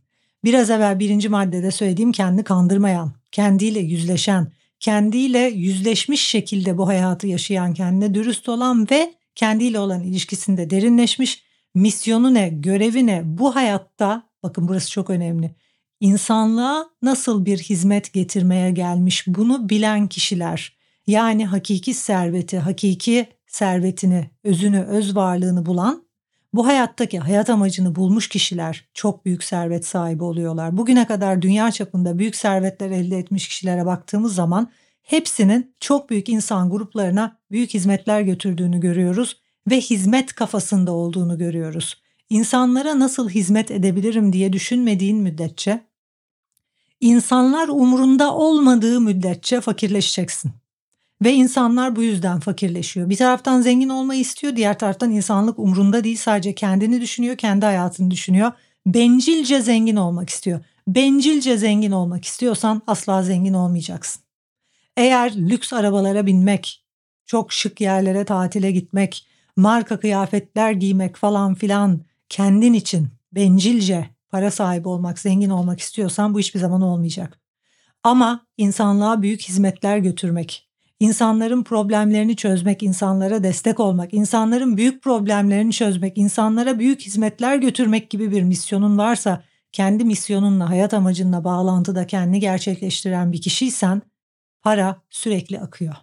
Biraz 0.45 0.71
evvel 0.71 0.99
birinci 0.99 1.29
maddede 1.29 1.71
söylediğim 1.71 2.13
kendi 2.13 2.45
kandırmayan, 2.45 3.13
kendiyle 3.33 3.81
yüzleşen, 3.81 4.53
kendiyle 4.81 5.39
yüzleşmiş 5.39 6.23
şekilde 6.23 6.79
bu 6.79 6.89
hayatı 6.89 7.27
yaşayan, 7.27 7.75
kendine 7.75 8.15
dürüst 8.15 8.49
olan 8.49 8.87
ve 8.91 9.15
kendiyle 9.35 9.79
olan 9.79 10.03
ilişkisinde 10.03 10.71
derinleşmiş, 10.71 11.43
misyonu 11.75 12.35
ne, 12.35 12.49
görevi 12.49 13.07
ne, 13.07 13.23
bu 13.25 13.55
hayatta, 13.55 14.23
bakın 14.43 14.69
burası 14.69 14.91
çok 14.91 15.11
önemli, 15.11 15.55
insanlığa 16.01 16.87
nasıl 17.03 17.45
bir 17.45 17.59
hizmet 17.59 18.13
getirmeye 18.13 18.71
gelmiş 18.71 19.25
bunu 19.27 19.69
bilen 19.69 20.09
kişiler, 20.09 20.77
yani 21.07 21.47
hakiki 21.47 21.95
serveti, 21.95 22.59
hakiki 22.59 23.27
servetini, 23.47 24.31
özünü, 24.45 24.83
öz 24.83 25.17
varlığını 25.17 25.67
bulan 25.67 26.07
bu 26.57 26.67
hayattaki 26.67 27.19
hayat 27.19 27.51
amacını 27.51 27.95
bulmuş 27.95 28.29
kişiler 28.29 28.89
çok 28.95 29.25
büyük 29.25 29.45
servet 29.45 29.87
sahibi 29.87 30.25
oluyorlar. 30.25 30.77
Bugüne 30.77 31.07
kadar 31.07 31.43
dünya 31.43 31.71
çapında 31.71 32.19
büyük 32.19 32.37
servetler 32.37 32.91
elde 32.91 33.19
etmiş 33.19 33.49
kişilere 33.49 33.87
baktığımız 33.87 34.35
zaman 34.35 34.71
hepsinin 35.03 35.75
çok 35.81 36.11
büyük 36.11 36.29
insan 36.29 36.71
gruplarına 36.71 37.39
büyük 37.51 37.75
hizmetler 37.75 38.21
götürdüğünü 38.21 38.81
görüyoruz 38.81 39.41
ve 39.71 39.81
hizmet 39.81 40.33
kafasında 40.33 40.93
olduğunu 40.93 41.39
görüyoruz. 41.39 42.03
İnsanlara 42.31 42.99
nasıl 42.99 43.29
hizmet 43.29 43.71
edebilirim 43.71 44.33
diye 44.33 44.53
düşünmediğin 44.53 45.19
müddetçe, 45.19 45.85
insanlar 47.01 47.69
umrunda 47.69 48.35
olmadığı 48.35 49.01
müddetçe 49.01 49.61
fakirleşeceksin. 49.61 50.53
Ve 51.25 51.33
insanlar 51.33 51.97
bu 51.97 52.03
yüzden 52.03 52.41
fakirleşiyor. 52.41 53.11
Bir 53.11 53.17
taraftan 53.17 53.61
zengin 53.61 53.89
olmayı 53.89 54.21
istiyor, 54.21 54.57
diğer 54.57 54.79
taraftan 54.79 55.11
insanlık 55.11 55.59
umrunda 55.59 56.05
değil 56.05 56.17
sadece 56.17 56.55
kendini 56.55 57.01
düşünüyor, 57.01 57.37
kendi 57.37 57.67
hayatını 57.67 58.11
düşünüyor. 58.11 58.53
Bencilce 58.87 59.61
zengin 59.61 59.97
olmak 59.97 60.31
istiyor. 60.31 60.61
Bencilce 60.89 61.57
zengin 61.59 61.91
olmak 61.93 62.25
istiyorsan 62.25 62.83
asla 62.87 63.23
zengin 63.23 63.55
olmayacaksın. 63.55 64.23
Eğer 64.97 65.37
lüks 65.37 65.73
arabalara 65.73 66.27
binmek, 66.27 66.85
çok 67.27 67.53
şık 67.53 67.81
yerlere 67.81 68.25
tatile 68.25 68.73
gitmek, 68.73 69.27
marka 69.57 70.01
kıyafetler 70.01 70.73
giymek 70.73 71.17
falan 71.17 71.55
filan 71.55 72.01
kendin 72.29 72.73
için 72.73 73.09
bencilce 73.33 74.11
para 74.31 74.51
sahibi 74.51 74.89
olmak, 74.89 75.19
zengin 75.19 75.51
olmak 75.51 75.81
istiyorsan 75.81 76.35
bu 76.35 76.39
hiçbir 76.39 76.61
zaman 76.61 76.83
olmayacak. 76.83 77.41
Ama 78.03 78.47
insanlığa 78.57 79.23
büyük 79.23 79.43
hizmetler 79.43 79.99
götürmek, 79.99 80.66
insanların 81.01 81.63
problemlerini 81.63 82.37
çözmek, 82.37 82.83
insanlara 82.83 83.43
destek 83.43 83.81
olmak, 83.81 84.15
insanların 84.15 84.77
büyük 84.77 85.03
problemlerini 85.03 85.73
çözmek, 85.73 86.19
insanlara 86.19 86.79
büyük 86.79 87.01
hizmetler 87.01 87.57
götürmek 87.57 88.11
gibi 88.11 88.31
bir 88.31 88.43
misyonun 88.43 88.99
varsa, 88.99 89.45
kendi 89.73 90.05
misyonunla, 90.05 90.71
hayat 90.71 90.95
amacınla 90.95 91.45
bağlantıda 91.45 92.07
kendini 92.07 92.41
gerçekleştiren 92.41 93.33
bir 93.33 93.41
kişiysen 93.41 94.03
para 94.63 95.03
sürekli 95.11 95.61
akıyor. 95.61 95.95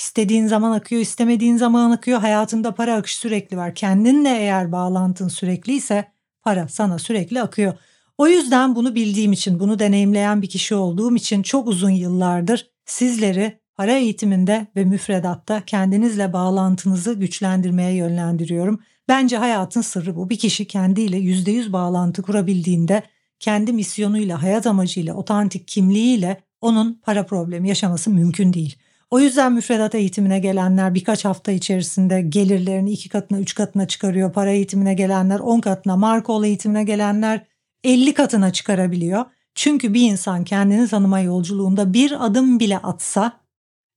İstediğin 0.00 0.46
zaman 0.46 0.72
akıyor, 0.72 1.02
istemediğin 1.02 1.56
zaman 1.56 1.90
akıyor. 1.90 2.20
Hayatında 2.20 2.74
para 2.74 2.94
akışı 2.94 3.18
sürekli 3.18 3.56
var. 3.56 3.74
Kendinle 3.74 4.28
eğer 4.28 4.72
bağlantın 4.72 5.28
sürekliyse 5.28 6.12
para 6.42 6.68
sana 6.68 6.98
sürekli 6.98 7.42
akıyor. 7.42 7.74
O 8.18 8.28
yüzden 8.28 8.74
bunu 8.74 8.94
bildiğim 8.94 9.32
için, 9.32 9.60
bunu 9.60 9.78
deneyimleyen 9.78 10.42
bir 10.42 10.48
kişi 10.48 10.74
olduğum 10.74 11.16
için 11.16 11.42
çok 11.42 11.68
uzun 11.68 11.90
yıllardır 11.90 12.70
sizleri 12.84 13.59
para 13.80 13.92
eğitiminde 13.92 14.66
ve 14.76 14.84
müfredatta 14.84 15.64
kendinizle 15.64 16.32
bağlantınızı 16.32 17.14
güçlendirmeye 17.14 17.94
yönlendiriyorum. 17.94 18.80
Bence 19.08 19.36
hayatın 19.36 19.80
sırrı 19.80 20.16
bu. 20.16 20.30
Bir 20.30 20.38
kişi 20.38 20.66
kendiyle 20.66 21.18
%100 21.18 21.72
bağlantı 21.72 22.22
kurabildiğinde 22.22 23.02
kendi 23.38 23.72
misyonuyla, 23.72 24.42
hayat 24.42 24.66
amacıyla, 24.66 25.14
otantik 25.14 25.68
kimliğiyle 25.68 26.40
onun 26.60 27.00
para 27.02 27.26
problemi 27.26 27.68
yaşaması 27.68 28.10
mümkün 28.10 28.52
değil. 28.52 28.76
O 29.10 29.20
yüzden 29.20 29.52
müfredat 29.52 29.94
eğitimine 29.94 30.38
gelenler 30.38 30.94
birkaç 30.94 31.24
hafta 31.24 31.52
içerisinde 31.52 32.22
gelirlerini 32.22 32.90
iki 32.90 33.08
katına, 33.08 33.40
üç 33.40 33.54
katına 33.54 33.88
çıkarıyor. 33.88 34.32
Para 34.32 34.50
eğitimine 34.50 34.94
gelenler 34.94 35.40
on 35.40 35.60
katına, 35.60 35.96
marka 35.96 36.46
eğitimine 36.46 36.84
gelenler 36.84 37.46
50 37.84 38.14
katına 38.14 38.52
çıkarabiliyor. 38.52 39.24
Çünkü 39.54 39.94
bir 39.94 40.10
insan 40.10 40.44
kendini 40.44 40.88
tanıma 40.88 41.20
yolculuğunda 41.20 41.92
bir 41.92 42.26
adım 42.26 42.60
bile 42.60 42.78
atsa 42.78 43.40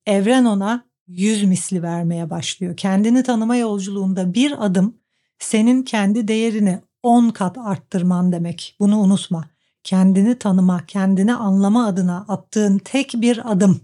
evren 0.06 0.46
ona 0.46 0.86
yüz 1.08 1.44
misli 1.44 1.84
vermeye 1.84 2.30
başlıyor. 2.30 2.78
Kendini 2.78 3.24
tanıma 3.24 3.56
yolculuğunda 3.56 4.34
bir 4.34 4.66
adım 4.66 4.98
senin 5.40 5.84
kendi 5.84 6.28
değerini 6.28 6.80
on 7.04 7.30
kat 7.30 7.58
arttırman 7.58 8.32
demek. 8.32 8.76
Bunu 8.80 9.00
unutma. 9.00 9.50
Kendini 9.84 10.40
tanıma, 10.40 10.86
kendini 10.86 11.34
anlama 11.34 11.88
adına 11.88 12.26
attığın 12.28 12.78
tek 12.78 13.14
bir 13.16 13.52
adım. 13.52 13.82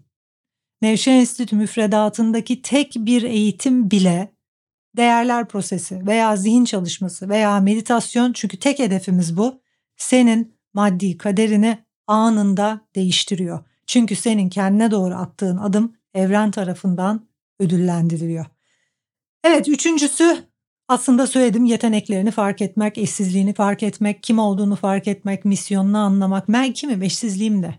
Nevşehir 0.82 1.20
Enstitü 1.20 1.56
müfredatındaki 1.56 2.62
tek 2.62 2.96
bir 2.96 3.24
eğitim 3.24 3.92
bile 3.92 4.34
değerler 4.98 5.48
prosesi 5.48 6.08
veya 6.08 6.36
zihin 6.36 6.66
çalışması 6.66 7.30
veya 7.30 7.60
meditasyon 7.60 8.34
çünkü 8.34 8.60
tek 8.60 8.80
hedefimiz 8.80 9.38
bu. 9.38 9.62
Senin 9.98 10.56
maddi 10.74 11.18
kaderini 11.18 11.78
anında 12.08 12.82
değiştiriyor. 12.96 13.60
Çünkü 13.88 14.16
senin 14.16 14.50
kendine 14.50 14.92
doğru 14.92 15.16
attığın 15.16 15.58
adım 15.58 15.94
evren 16.20 16.52
tarafından 16.52 17.28
ödüllendiriliyor. 17.60 18.46
Evet 19.44 19.68
üçüncüsü 19.68 20.38
aslında 20.88 21.28
söyledim 21.28 21.66
yeteneklerini 21.66 22.32
fark 22.32 22.62
etmek, 22.62 22.98
eşsizliğini 22.98 23.54
fark 23.54 23.84
etmek, 23.84 24.24
kim 24.24 24.40
olduğunu 24.40 24.76
fark 24.76 25.08
etmek, 25.08 25.46
misyonunu 25.46 25.98
anlamak. 25.98 26.50
Ben 26.50 26.74
kimim, 26.74 27.04
eşsizliğim 27.04 27.64
de. 27.64 27.76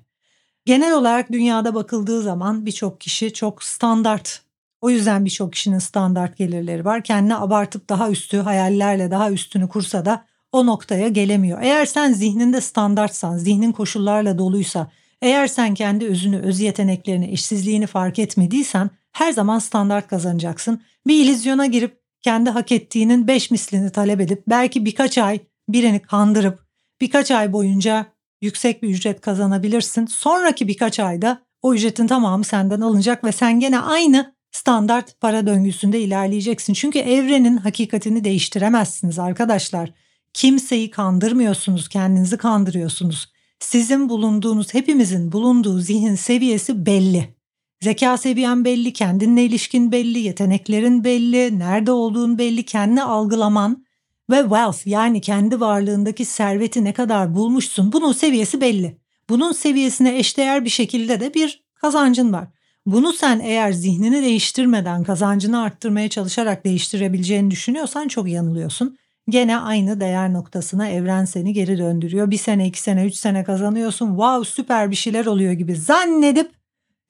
Genel 0.64 0.94
olarak 0.94 1.32
dünyada 1.32 1.74
bakıldığı 1.74 2.22
zaman 2.22 2.66
birçok 2.66 3.00
kişi 3.00 3.32
çok 3.32 3.62
standart. 3.62 4.42
O 4.80 4.90
yüzden 4.90 5.24
birçok 5.24 5.52
kişinin 5.52 5.78
standart 5.78 6.36
gelirleri 6.36 6.84
var. 6.84 7.04
Kendine 7.04 7.36
abartıp 7.36 7.88
daha 7.88 8.10
üstü 8.10 8.38
hayallerle 8.38 9.10
daha 9.10 9.30
üstünü 9.30 9.68
kursa 9.68 10.04
da 10.04 10.24
o 10.52 10.66
noktaya 10.66 11.08
gelemiyor. 11.08 11.58
Eğer 11.62 11.86
sen 11.86 12.12
zihninde 12.12 12.60
standartsan, 12.60 13.36
zihnin 13.38 13.72
koşullarla 13.72 14.38
doluysa, 14.38 14.90
Eğer 15.22 15.46
sen 15.46 15.74
kendi 15.74 16.06
özünü, 16.06 16.38
öz 16.38 16.60
yeteneklerini, 16.60 17.30
eşsizliğini 17.32 17.86
fark 17.86 18.18
etmediysen 18.18 18.90
her 19.12 19.32
zaman 19.32 19.58
standart 19.58 20.08
kazanacaksın. 20.08 20.82
Bir 21.06 21.24
ilizyona 21.24 21.66
girip 21.66 22.00
kendi 22.22 22.50
hak 22.50 22.72
ettiğinin 22.72 23.26
beş 23.26 23.50
mislini 23.50 23.90
talep 23.92 24.20
edip 24.20 24.42
belki 24.48 24.84
birkaç 24.84 25.18
ay 25.18 25.38
birini 25.68 26.02
kandırıp 26.02 26.66
birkaç 27.00 27.30
ay 27.30 27.52
boyunca 27.52 28.06
yüksek 28.42 28.82
bir 28.82 28.88
ücret 28.88 29.20
kazanabilirsin. 29.20 30.06
Sonraki 30.06 30.68
birkaç 30.68 31.00
ayda 31.00 31.42
o 31.62 31.74
ücretin 31.74 32.06
tamamı 32.06 32.44
senden 32.44 32.80
alınacak 32.80 33.24
ve 33.24 33.32
sen 33.32 33.60
gene 33.60 33.80
aynı 33.80 34.34
standart 34.52 35.20
para 35.20 35.46
döngüsünde 35.46 36.00
ilerleyeceksin. 36.00 36.74
Çünkü 36.74 36.98
evrenin 36.98 37.56
hakikatini 37.56 38.24
değiştiremezsiniz 38.24 39.18
arkadaşlar. 39.18 39.92
Kimseyi 40.32 40.90
kandırmıyorsunuz, 40.90 41.88
kendinizi 41.88 42.36
kandırıyorsunuz. 42.36 43.32
Sizin 43.60 44.08
bulunduğunuz, 44.08 44.74
hepimizin 44.74 45.32
bulunduğu 45.32 45.78
zihin 45.78 46.14
seviyesi 46.14 46.86
belli. 46.86 47.34
Zeka 47.80 48.16
seviyen 48.16 48.64
belli, 48.64 48.92
kendinle 48.92 49.44
ilişkin 49.44 49.92
belli, 49.92 50.18
yeteneklerin 50.18 51.04
belli, 51.04 51.58
nerede 51.58 51.92
olduğun 51.92 52.38
belli, 52.38 52.64
kendi 52.64 53.02
algılaman 53.02 53.84
ve 54.30 54.40
wealth 54.42 54.86
yani 54.86 55.20
kendi 55.20 55.60
varlığındaki 55.60 56.24
serveti 56.24 56.84
ne 56.84 56.92
kadar 56.92 57.34
bulmuşsun 57.34 57.92
bunun 57.92 58.12
seviyesi 58.12 58.60
belli. 58.60 58.98
Bunun 59.28 59.52
seviyesine 59.52 60.18
eşdeğer 60.18 60.64
bir 60.64 60.70
şekilde 60.70 61.20
de 61.20 61.34
bir 61.34 61.62
kazancın 61.74 62.32
var. 62.32 62.48
Bunu 62.86 63.12
sen 63.12 63.40
eğer 63.40 63.72
zihnini 63.72 64.22
değiştirmeden 64.22 65.04
kazancını 65.04 65.62
arttırmaya 65.62 66.08
çalışarak 66.08 66.64
değiştirebileceğini 66.64 67.50
düşünüyorsan 67.50 68.08
çok 68.08 68.28
yanılıyorsun. 68.28 68.98
Gene 69.28 69.58
aynı 69.58 70.00
değer 70.00 70.32
noktasına 70.32 70.88
evren 70.88 71.24
seni 71.24 71.52
geri 71.52 71.78
döndürüyor. 71.78 72.30
Bir 72.30 72.36
sene, 72.36 72.66
iki 72.66 72.80
sene, 72.80 73.06
üç 73.06 73.14
sene 73.14 73.44
kazanıyorsun. 73.44 74.08
Wow 74.08 74.50
süper 74.50 74.90
bir 74.90 74.96
şeyler 74.96 75.26
oluyor 75.26 75.52
gibi 75.52 75.76
zannedip 75.76 76.52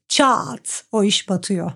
çat 0.09 0.85
o 0.93 1.05
iş 1.05 1.29
batıyor. 1.29 1.73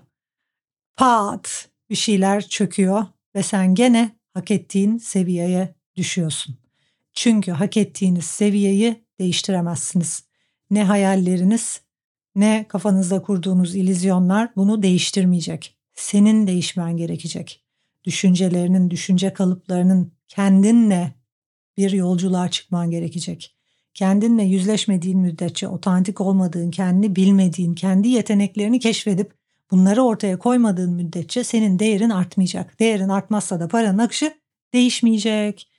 Pat 0.95 1.69
bir 1.89 1.95
şeyler 1.95 2.47
çöküyor 2.47 3.05
ve 3.35 3.43
sen 3.43 3.75
gene 3.75 4.15
hak 4.33 4.51
ettiğin 4.51 4.97
seviyeye 4.97 5.75
düşüyorsun. 5.95 6.57
Çünkü 7.13 7.51
hak 7.51 7.77
ettiğiniz 7.77 8.25
seviyeyi 8.25 9.05
değiştiremezsiniz. 9.19 10.23
Ne 10.71 10.83
hayalleriniz 10.83 11.81
ne 12.35 12.65
kafanızda 12.67 13.21
kurduğunuz 13.21 13.75
ilizyonlar 13.75 14.49
bunu 14.55 14.83
değiştirmeyecek. 14.83 15.77
Senin 15.93 16.47
değişmen 16.47 16.97
gerekecek. 16.97 17.63
Düşüncelerinin, 18.03 18.89
düşünce 18.89 19.33
kalıplarının 19.33 20.11
kendinle 20.27 21.13
bir 21.77 21.91
yolculuğa 21.91 22.49
çıkman 22.51 22.91
gerekecek. 22.91 23.55
Kendinle 23.93 24.43
yüzleşmediğin 24.43 25.19
müddetçe 25.19 25.67
otantik 25.67 26.21
olmadığın, 26.21 26.71
kendini 26.71 27.15
bilmediğin, 27.15 27.75
kendi 27.75 28.07
yeteneklerini 28.07 28.79
keşfedip 28.79 29.33
bunları 29.71 30.01
ortaya 30.01 30.39
koymadığın 30.39 30.93
müddetçe 30.93 31.43
senin 31.43 31.79
değerin 31.79 32.09
artmayacak. 32.09 32.79
Değerin 32.79 33.09
artmazsa 33.09 33.59
da 33.59 33.67
paranın 33.67 33.97
akışı 33.97 34.33
değişmeyecek. 34.73 35.69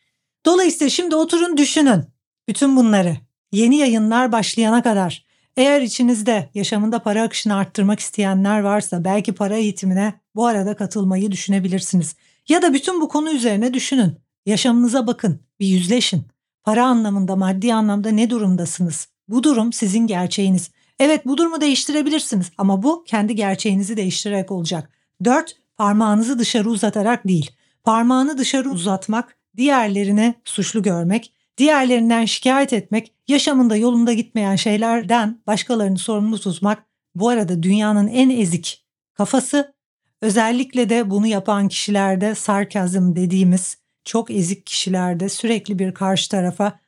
Dolayısıyla 0.47 0.91
şimdi 0.91 1.17
oturun 1.17 1.57
düşünün 1.57 2.05
bütün 2.49 2.77
bunları. 2.77 3.17
Yeni 3.53 3.77
yayınlar 3.77 4.33
başlayana 4.33 4.83
kadar 4.83 5.27
eğer 5.57 5.81
içinizde 5.81 6.51
yaşamında 6.55 6.99
para 6.99 7.23
akışını 7.23 7.55
arttırmak 7.57 8.01
isteyenler 8.01 8.61
varsa 8.61 9.05
belki 9.05 9.35
para 9.35 9.57
eğitimine 9.57 10.15
bu 10.35 10.47
arada 10.47 10.77
katılmayı 10.77 11.33
düşünebilirsiniz. 11.33 12.17
Ya 12.49 12.63
da 12.63 12.75
bütün 12.75 13.01
bu 13.01 13.09
konu 13.09 13.33
üzerine 13.33 13.75
düşünün. 13.75 14.26
Yaşamınıza 14.47 15.07
bakın, 15.07 15.41
bir 15.61 15.67
yüzleşin. 15.67 16.23
Para 16.65 16.87
anlamında, 16.87 17.37
maddi 17.37 17.75
anlamda 17.75 18.11
ne 18.11 18.31
durumdasınız? 18.31 19.09
Bu 19.29 19.43
durum 19.43 19.73
sizin 19.73 20.07
gerçeğiniz. 20.07 20.71
Evet 20.99 21.27
bu 21.27 21.37
durumu 21.37 21.61
değiştirebilirsiniz 21.61 22.51
ama 22.59 22.83
bu 22.83 23.05
kendi 23.05 23.35
gerçeğinizi 23.35 23.97
değiştirerek 23.97 24.51
olacak. 24.51 24.91
4. 25.25 25.57
Parmağınızı 25.77 26.39
dışarı 26.39 26.71
uzatarak 26.71 27.29
değil. 27.29 27.51
Parmağını 27.85 28.39
dışarı 28.39 28.71
uzatmak, 28.71 29.37
diğerlerini 29.57 30.35
suçlu 30.45 30.83
görmek, 30.83 31.33
diğerlerinden 31.59 32.25
şikayet 32.25 32.73
etmek, 32.73 33.13
yaşamında 33.29 33.77
yolunda 33.77 34.13
gitmeyen 34.13 34.57
şeylerden 34.57 35.41
başkalarını 35.47 35.99
sorumlu 35.99 36.39
tutmak 36.39 36.87
bu 37.15 37.29
arada 37.29 37.63
dünyanın 37.63 38.09
en 38.09 38.31
ezik 38.31 38.85
kafası. 39.15 39.75
Özellikle 40.23 40.89
de 40.89 41.11
bunu 41.11 41.27
yapan 41.27 41.69
kişilerde 41.69 42.35
sarkazm 42.35 43.17
dediğimiz 43.17 43.86
çok 44.07 44.31
ezik 44.31 44.67
kişilerde 44.67 45.29
sürekli 45.29 45.79
bir 45.79 45.95
karşı 45.95 46.31
tarafa 46.31 46.81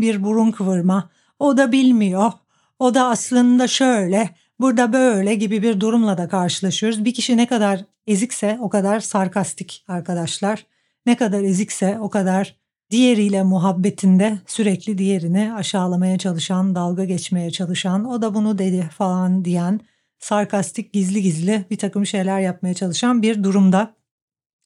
bir 0.00 0.24
burun 0.24 0.50
kıvırma, 0.50 1.10
o 1.38 1.56
da 1.56 1.72
bilmiyor, 1.72 2.32
o 2.78 2.94
da 2.94 3.06
aslında 3.06 3.68
şöyle, 3.68 4.30
burada 4.60 4.92
böyle 4.92 5.34
gibi 5.34 5.62
bir 5.62 5.80
durumla 5.80 6.18
da 6.18 6.28
karşılaşıyoruz. 6.28 7.04
Bir 7.04 7.14
kişi 7.14 7.36
ne 7.36 7.46
kadar 7.46 7.84
ezikse 8.06 8.58
o 8.60 8.68
kadar 8.68 9.00
sarkastik 9.00 9.84
arkadaşlar. 9.88 10.66
Ne 11.06 11.16
kadar 11.16 11.42
ezikse 11.42 11.98
o 12.00 12.10
kadar 12.10 12.56
diğeriyle 12.90 13.42
muhabbetinde 13.42 14.38
sürekli 14.46 14.98
diğerini 14.98 15.54
aşağılamaya 15.54 16.18
çalışan, 16.18 16.74
dalga 16.74 17.04
geçmeye 17.04 17.50
çalışan, 17.50 18.04
o 18.04 18.22
da 18.22 18.34
bunu 18.34 18.58
dedi 18.58 18.90
falan 18.98 19.44
diyen, 19.44 19.80
sarkastik 20.18 20.92
gizli 20.92 21.22
gizli 21.22 21.64
bir 21.70 21.78
takım 21.78 22.06
şeyler 22.06 22.40
yapmaya 22.40 22.74
çalışan 22.74 23.22
bir 23.22 23.44
durumda 23.44 23.94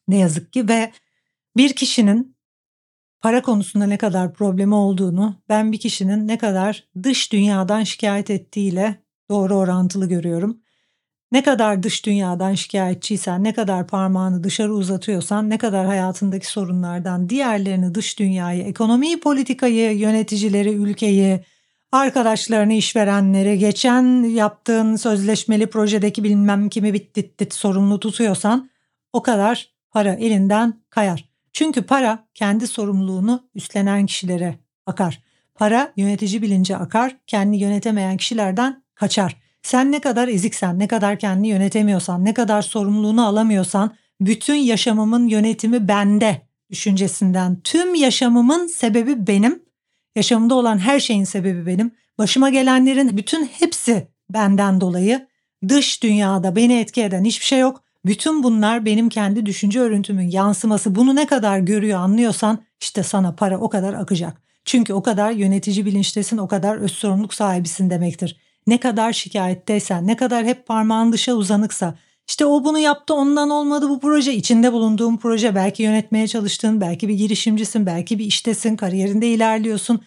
ne 0.09 0.19
yazık 0.19 0.53
ki 0.53 0.69
ve 0.69 0.93
bir 1.57 1.73
kişinin 1.73 2.37
para 3.21 3.43
konusunda 3.43 3.87
ne 3.87 3.99
kadar 3.99 4.33
problemi 4.33 4.75
olduğunu 4.75 5.43
ben 5.49 5.73
bir 5.73 5.79
kişinin 5.79 6.29
ne 6.29 6.39
kadar 6.39 6.89
dış 7.03 7.33
dünyadan 7.33 7.83
şikayet 7.83 8.31
ettiğiyle 8.31 9.03
doğru 9.31 9.55
orantılı 9.55 10.09
görüyorum. 10.09 10.61
Ne 11.33 11.43
kadar 11.43 11.83
dış 11.83 12.07
dünyadan 12.07 12.55
şikayetçiysen, 12.55 13.45
ne 13.45 13.55
kadar 13.55 13.87
parmağını 13.87 14.45
dışarı 14.45 14.75
uzatıyorsan, 14.75 15.51
ne 15.51 15.59
kadar 15.59 15.87
hayatındaki 15.87 16.47
sorunlardan 16.47 17.29
diğerlerini 17.29 17.95
dış 17.95 18.19
dünyayı, 18.19 18.63
ekonomiyi, 18.63 19.21
politikayı, 19.21 19.99
yöneticileri, 19.99 20.71
ülkeyi, 20.71 21.45
arkadaşlarını, 21.93 22.73
işverenleri, 22.73 23.59
geçen 23.59 24.23
yaptığın 24.23 24.97
sözleşmeli 24.97 25.67
projedeki 25.67 26.25
bilmem 26.25 26.69
kimi 26.69 26.93
bitti 26.93 27.49
sorumlu 27.51 28.01
tutuyorsan 28.01 28.71
o 29.13 29.23
kadar 29.23 29.73
para 29.91 30.15
elinden 30.15 30.83
kayar. 30.91 31.32
Çünkü 31.53 31.83
para 31.83 32.29
kendi 32.35 32.67
sorumluluğunu 32.67 33.49
üstlenen 33.55 34.07
kişilere 34.07 34.59
akar. 34.87 35.23
Para 35.55 35.93
yönetici 35.97 36.43
bilince 36.43 36.77
akar, 36.77 37.17
kendi 37.27 37.57
yönetemeyen 37.57 38.17
kişilerden 38.17 38.83
kaçar. 38.95 39.37
Sen 39.63 39.93
ne 39.93 40.01
kadar 40.01 40.29
eziksen, 40.29 40.79
ne 40.79 40.89
kadar 40.89 41.19
kendini 41.19 41.49
yönetemiyorsan, 41.49 42.25
ne 42.25 42.35
kadar 42.35 42.63
sorumluluğunu 42.63 43.27
alamıyorsan 43.27 43.95
bütün 44.21 44.55
yaşamımın 44.55 45.29
yönetimi 45.29 45.89
bende 45.89 46.41
düşüncesinden 46.71 47.61
tüm 47.61 47.95
yaşamımın 47.95 48.67
sebebi 48.67 49.27
benim. 49.27 49.63
Yaşamımda 50.17 50.55
olan 50.55 50.79
her 50.79 51.01
şeyin 51.01 51.25
sebebi 51.25 51.67
benim. 51.67 51.91
Başıma 52.19 52.51
gelenlerin 52.51 53.17
bütün 53.17 53.47
hepsi 53.47 54.09
benden 54.31 54.81
dolayı. 54.81 55.27
Dış 55.69 56.03
dünyada 56.03 56.57
beni 56.57 56.79
etki 56.79 57.03
eden 57.03 57.25
hiçbir 57.25 57.45
şey 57.45 57.59
yok. 57.59 57.85
Bütün 58.05 58.43
bunlar 58.43 58.85
benim 58.85 59.09
kendi 59.09 59.47
düşünce 59.47 59.81
örüntümün 59.81 60.31
yansıması. 60.31 60.95
Bunu 60.95 61.17
ne 61.17 61.27
kadar 61.27 61.59
görüyor 61.59 61.99
anlıyorsan 61.99 62.59
işte 62.81 63.03
sana 63.03 63.33
para 63.33 63.59
o 63.59 63.69
kadar 63.69 63.95
akacak. 63.95 64.43
Çünkü 64.65 64.93
o 64.93 65.03
kadar 65.03 65.31
yönetici 65.31 65.87
bilinçtesin, 65.87 66.39
o 66.39 66.49
kadar 66.49 66.77
öz 66.77 66.93
sorumluluk 66.93 67.35
sahibisin 67.35 67.91
demektir. 67.91 68.37
Ne 68.67 68.81
kadar 68.81 69.13
şikayetteysen, 69.13 70.07
ne 70.07 70.17
kadar 70.17 70.45
hep 70.45 70.67
parmağın 70.67 71.13
dışa 71.13 71.35
uzanıksa, 71.35 71.95
işte 72.29 72.47
o 72.47 72.65
bunu 72.65 72.79
yaptı 72.79 73.15
ondan 73.15 73.51
olmadı 73.51 73.89
bu 73.89 74.01
proje, 74.01 74.35
içinde 74.35 74.73
bulunduğun 74.73 75.17
proje 75.17 75.55
belki 75.55 75.83
yönetmeye 75.83 76.29
çalıştığın, 76.29 76.81
belki 76.81 77.09
bir 77.09 77.15
girişimcisin, 77.15 77.87
belki 77.87 78.19
bir 78.19 78.25
iştesin, 78.25 78.77
kariyerinde 78.77 79.29
ilerliyorsun. 79.29 80.01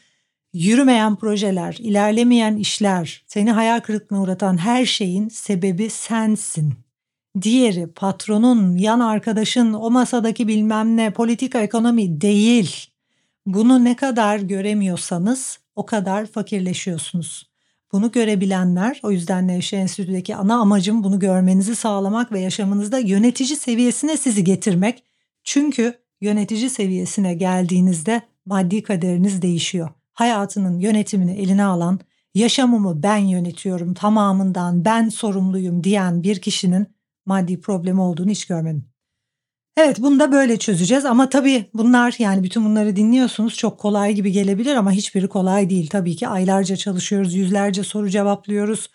Yürümeyen 0.53 1.15
projeler, 1.15 1.77
ilerlemeyen 1.79 2.57
işler, 2.57 3.23
seni 3.27 3.51
hayal 3.51 3.79
kırıklığına 3.79 4.21
uğratan 4.21 4.57
her 4.57 4.85
şeyin 4.85 5.29
sebebi 5.29 5.89
sensin. 5.89 6.84
Diğeri 7.41 7.87
patronun, 7.87 8.77
yan 8.77 8.99
arkadaşın, 8.99 9.73
o 9.73 9.91
masadaki 9.91 10.47
bilmem 10.47 10.97
ne, 10.97 11.13
politika, 11.13 11.61
ekonomi 11.61 12.21
değil. 12.21 12.87
Bunu 13.45 13.83
ne 13.83 13.95
kadar 13.95 14.39
göremiyorsanız 14.39 15.59
o 15.75 15.85
kadar 15.85 16.25
fakirleşiyorsunuz. 16.25 17.49
Bunu 17.91 18.11
görebilenler, 18.11 18.99
o 19.03 19.11
yüzden 19.11 19.47
Nevşehir 19.47 19.81
Enstitü'deki 19.81 20.35
ana 20.35 20.55
amacım 20.55 21.03
bunu 21.03 21.19
görmenizi 21.19 21.75
sağlamak 21.75 22.31
ve 22.31 22.39
yaşamınızda 22.39 22.99
yönetici 22.99 23.55
seviyesine 23.55 24.17
sizi 24.17 24.43
getirmek. 24.43 25.03
Çünkü 25.43 25.93
yönetici 26.21 26.69
seviyesine 26.69 27.33
geldiğinizde 27.33 28.21
maddi 28.45 28.83
kaderiniz 28.83 29.41
değişiyor. 29.41 29.89
Hayatının 30.13 30.79
yönetimini 30.79 31.33
eline 31.33 31.63
alan, 31.63 31.99
yaşamımı 32.33 33.03
ben 33.03 33.17
yönetiyorum 33.17 33.93
tamamından 33.93 34.85
ben 34.85 35.09
sorumluyum 35.09 35.83
diyen 35.83 36.23
bir 36.23 36.41
kişinin 36.41 36.94
maddi 37.25 37.61
problemi 37.61 38.01
olduğunu 38.01 38.29
hiç 38.29 38.45
görmedim. 38.45 38.85
Evet 39.77 40.01
bunu 40.01 40.19
da 40.19 40.31
böyle 40.31 40.57
çözeceğiz 40.57 41.05
ama 41.05 41.29
tabii 41.29 41.65
bunlar 41.73 42.15
yani 42.19 42.43
bütün 42.43 42.65
bunları 42.65 42.95
dinliyorsunuz 42.95 43.55
çok 43.55 43.79
kolay 43.79 44.13
gibi 44.13 44.31
gelebilir 44.31 44.75
ama 44.75 44.91
hiçbiri 44.91 45.27
kolay 45.27 45.69
değil. 45.69 45.89
Tabii 45.89 46.15
ki 46.15 46.27
aylarca 46.27 46.75
çalışıyoruz, 46.75 47.33
yüzlerce 47.33 47.83
soru 47.83 48.09
cevaplıyoruz. 48.09 48.89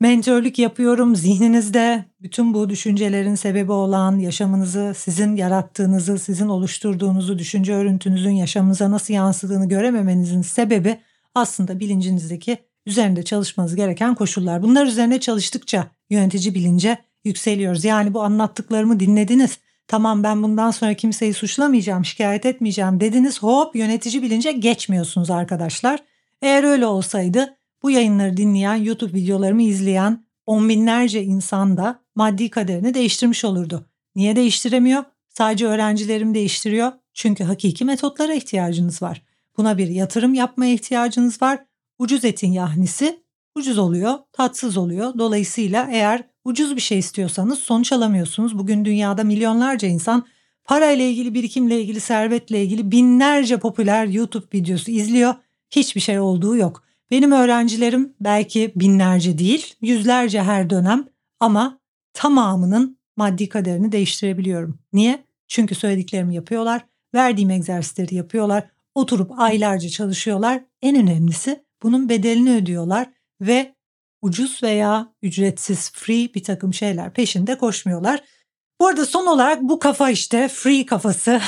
Mentörlük 0.00 0.58
yapıyorum 0.58 1.16
zihninizde 1.16 2.04
bütün 2.20 2.54
bu 2.54 2.68
düşüncelerin 2.68 3.34
sebebi 3.34 3.72
olan 3.72 4.18
yaşamınızı 4.18 4.92
sizin 4.96 5.36
yarattığınızı, 5.36 6.18
sizin 6.18 6.48
oluşturduğunuzu, 6.48 7.38
düşünce 7.38 7.74
örüntünüzün 7.74 8.30
yaşamınıza 8.30 8.90
nasıl 8.90 9.14
yansıdığını 9.14 9.68
görememenizin 9.68 10.42
sebebi 10.42 10.98
aslında 11.34 11.80
bilincinizdeki 11.80 12.58
üzerinde 12.86 13.22
çalışmanız 13.22 13.76
gereken 13.76 14.14
koşullar. 14.14 14.62
Bunlar 14.62 14.86
üzerine 14.86 15.20
çalıştıkça 15.20 15.86
yönetici 16.10 16.54
bilince 16.54 16.98
yükseliyoruz. 17.26 17.84
Yani 17.84 18.14
bu 18.14 18.22
anlattıklarımı 18.22 19.00
dinlediniz. 19.00 19.58
Tamam 19.88 20.22
ben 20.22 20.42
bundan 20.42 20.70
sonra 20.70 20.94
kimseyi 20.94 21.34
suçlamayacağım, 21.34 22.04
şikayet 22.04 22.46
etmeyeceğim 22.46 23.00
dediniz. 23.00 23.42
Hop 23.42 23.76
yönetici 23.76 24.22
bilince 24.22 24.52
geçmiyorsunuz 24.52 25.30
arkadaşlar. 25.30 26.02
Eğer 26.42 26.64
öyle 26.64 26.86
olsaydı 26.86 27.56
bu 27.82 27.90
yayınları 27.90 28.36
dinleyen, 28.36 28.74
YouTube 28.74 29.12
videolarımı 29.12 29.62
izleyen 29.62 30.26
on 30.46 30.68
binlerce 30.68 31.22
insan 31.22 31.76
da 31.76 32.00
maddi 32.14 32.50
kaderini 32.50 32.94
değiştirmiş 32.94 33.44
olurdu. 33.44 33.86
Niye 34.16 34.36
değiştiremiyor? 34.36 35.04
Sadece 35.28 35.66
öğrencilerim 35.66 36.34
değiştiriyor. 36.34 36.92
Çünkü 37.14 37.44
hakiki 37.44 37.84
metotlara 37.84 38.34
ihtiyacınız 38.34 39.02
var. 39.02 39.22
Buna 39.56 39.78
bir 39.78 39.88
yatırım 39.88 40.34
yapmaya 40.34 40.72
ihtiyacınız 40.72 41.42
var. 41.42 41.58
Ucuz 41.98 42.24
etin 42.24 42.52
yahnisi 42.52 43.20
ucuz 43.54 43.78
oluyor, 43.78 44.14
tatsız 44.32 44.76
oluyor. 44.76 45.18
Dolayısıyla 45.18 45.88
eğer 45.90 46.22
ucuz 46.46 46.76
bir 46.76 46.80
şey 46.80 46.98
istiyorsanız 46.98 47.58
sonuç 47.58 47.92
alamıyorsunuz. 47.92 48.58
Bugün 48.58 48.84
dünyada 48.84 49.24
milyonlarca 49.24 49.88
insan 49.88 50.26
parayla 50.64 51.04
ilgili, 51.04 51.34
birikimle 51.34 51.80
ilgili, 51.80 52.00
servetle 52.00 52.62
ilgili 52.62 52.90
binlerce 52.90 53.56
popüler 53.56 54.06
YouTube 54.06 54.46
videosu 54.54 54.90
izliyor. 54.90 55.34
Hiçbir 55.70 56.00
şey 56.00 56.20
olduğu 56.20 56.56
yok. 56.56 56.82
Benim 57.10 57.32
öğrencilerim 57.32 58.14
belki 58.20 58.72
binlerce 58.76 59.38
değil, 59.38 59.74
yüzlerce 59.80 60.42
her 60.42 60.70
dönem 60.70 61.08
ama 61.40 61.78
tamamının 62.12 62.98
maddi 63.16 63.48
kaderini 63.48 63.92
değiştirebiliyorum. 63.92 64.78
Niye? 64.92 65.24
Çünkü 65.48 65.74
söylediklerimi 65.74 66.34
yapıyorlar, 66.34 66.86
verdiğim 67.14 67.50
egzersizleri 67.50 68.14
yapıyorlar, 68.14 68.68
oturup 68.94 69.40
aylarca 69.40 69.88
çalışıyorlar. 69.88 70.62
En 70.82 70.96
önemlisi 70.96 71.64
bunun 71.82 72.08
bedelini 72.08 72.50
ödüyorlar 72.50 73.10
ve 73.40 73.75
ucuz 74.26 74.62
veya 74.62 75.12
ücretsiz 75.22 75.90
free 75.90 76.34
bir 76.34 76.42
takım 76.42 76.74
şeyler 76.74 77.12
peşinde 77.12 77.58
koşmuyorlar. 77.58 78.22
Bu 78.80 78.86
arada 78.86 79.06
son 79.06 79.26
olarak 79.26 79.62
bu 79.62 79.78
kafa 79.78 80.10
işte 80.10 80.48
free 80.48 80.86
kafası. 80.86 81.40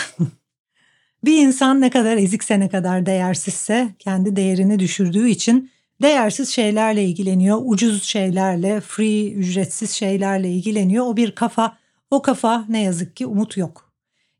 bir 1.24 1.38
insan 1.38 1.80
ne 1.80 1.90
kadar 1.90 2.16
ezikse 2.16 2.60
ne 2.60 2.68
kadar 2.68 3.06
değersizse 3.06 3.88
kendi 3.98 4.36
değerini 4.36 4.78
düşürdüğü 4.78 5.28
için 5.28 5.70
değersiz 6.02 6.48
şeylerle 6.48 7.04
ilgileniyor. 7.04 7.58
Ucuz 7.64 8.02
şeylerle, 8.02 8.80
free, 8.80 9.32
ücretsiz 9.32 9.90
şeylerle 9.90 10.52
ilgileniyor. 10.52 11.06
O 11.06 11.16
bir 11.16 11.30
kafa. 11.30 11.78
O 12.10 12.22
kafa 12.22 12.64
ne 12.68 12.82
yazık 12.82 13.16
ki 13.16 13.26
umut 13.26 13.56
yok. 13.56 13.92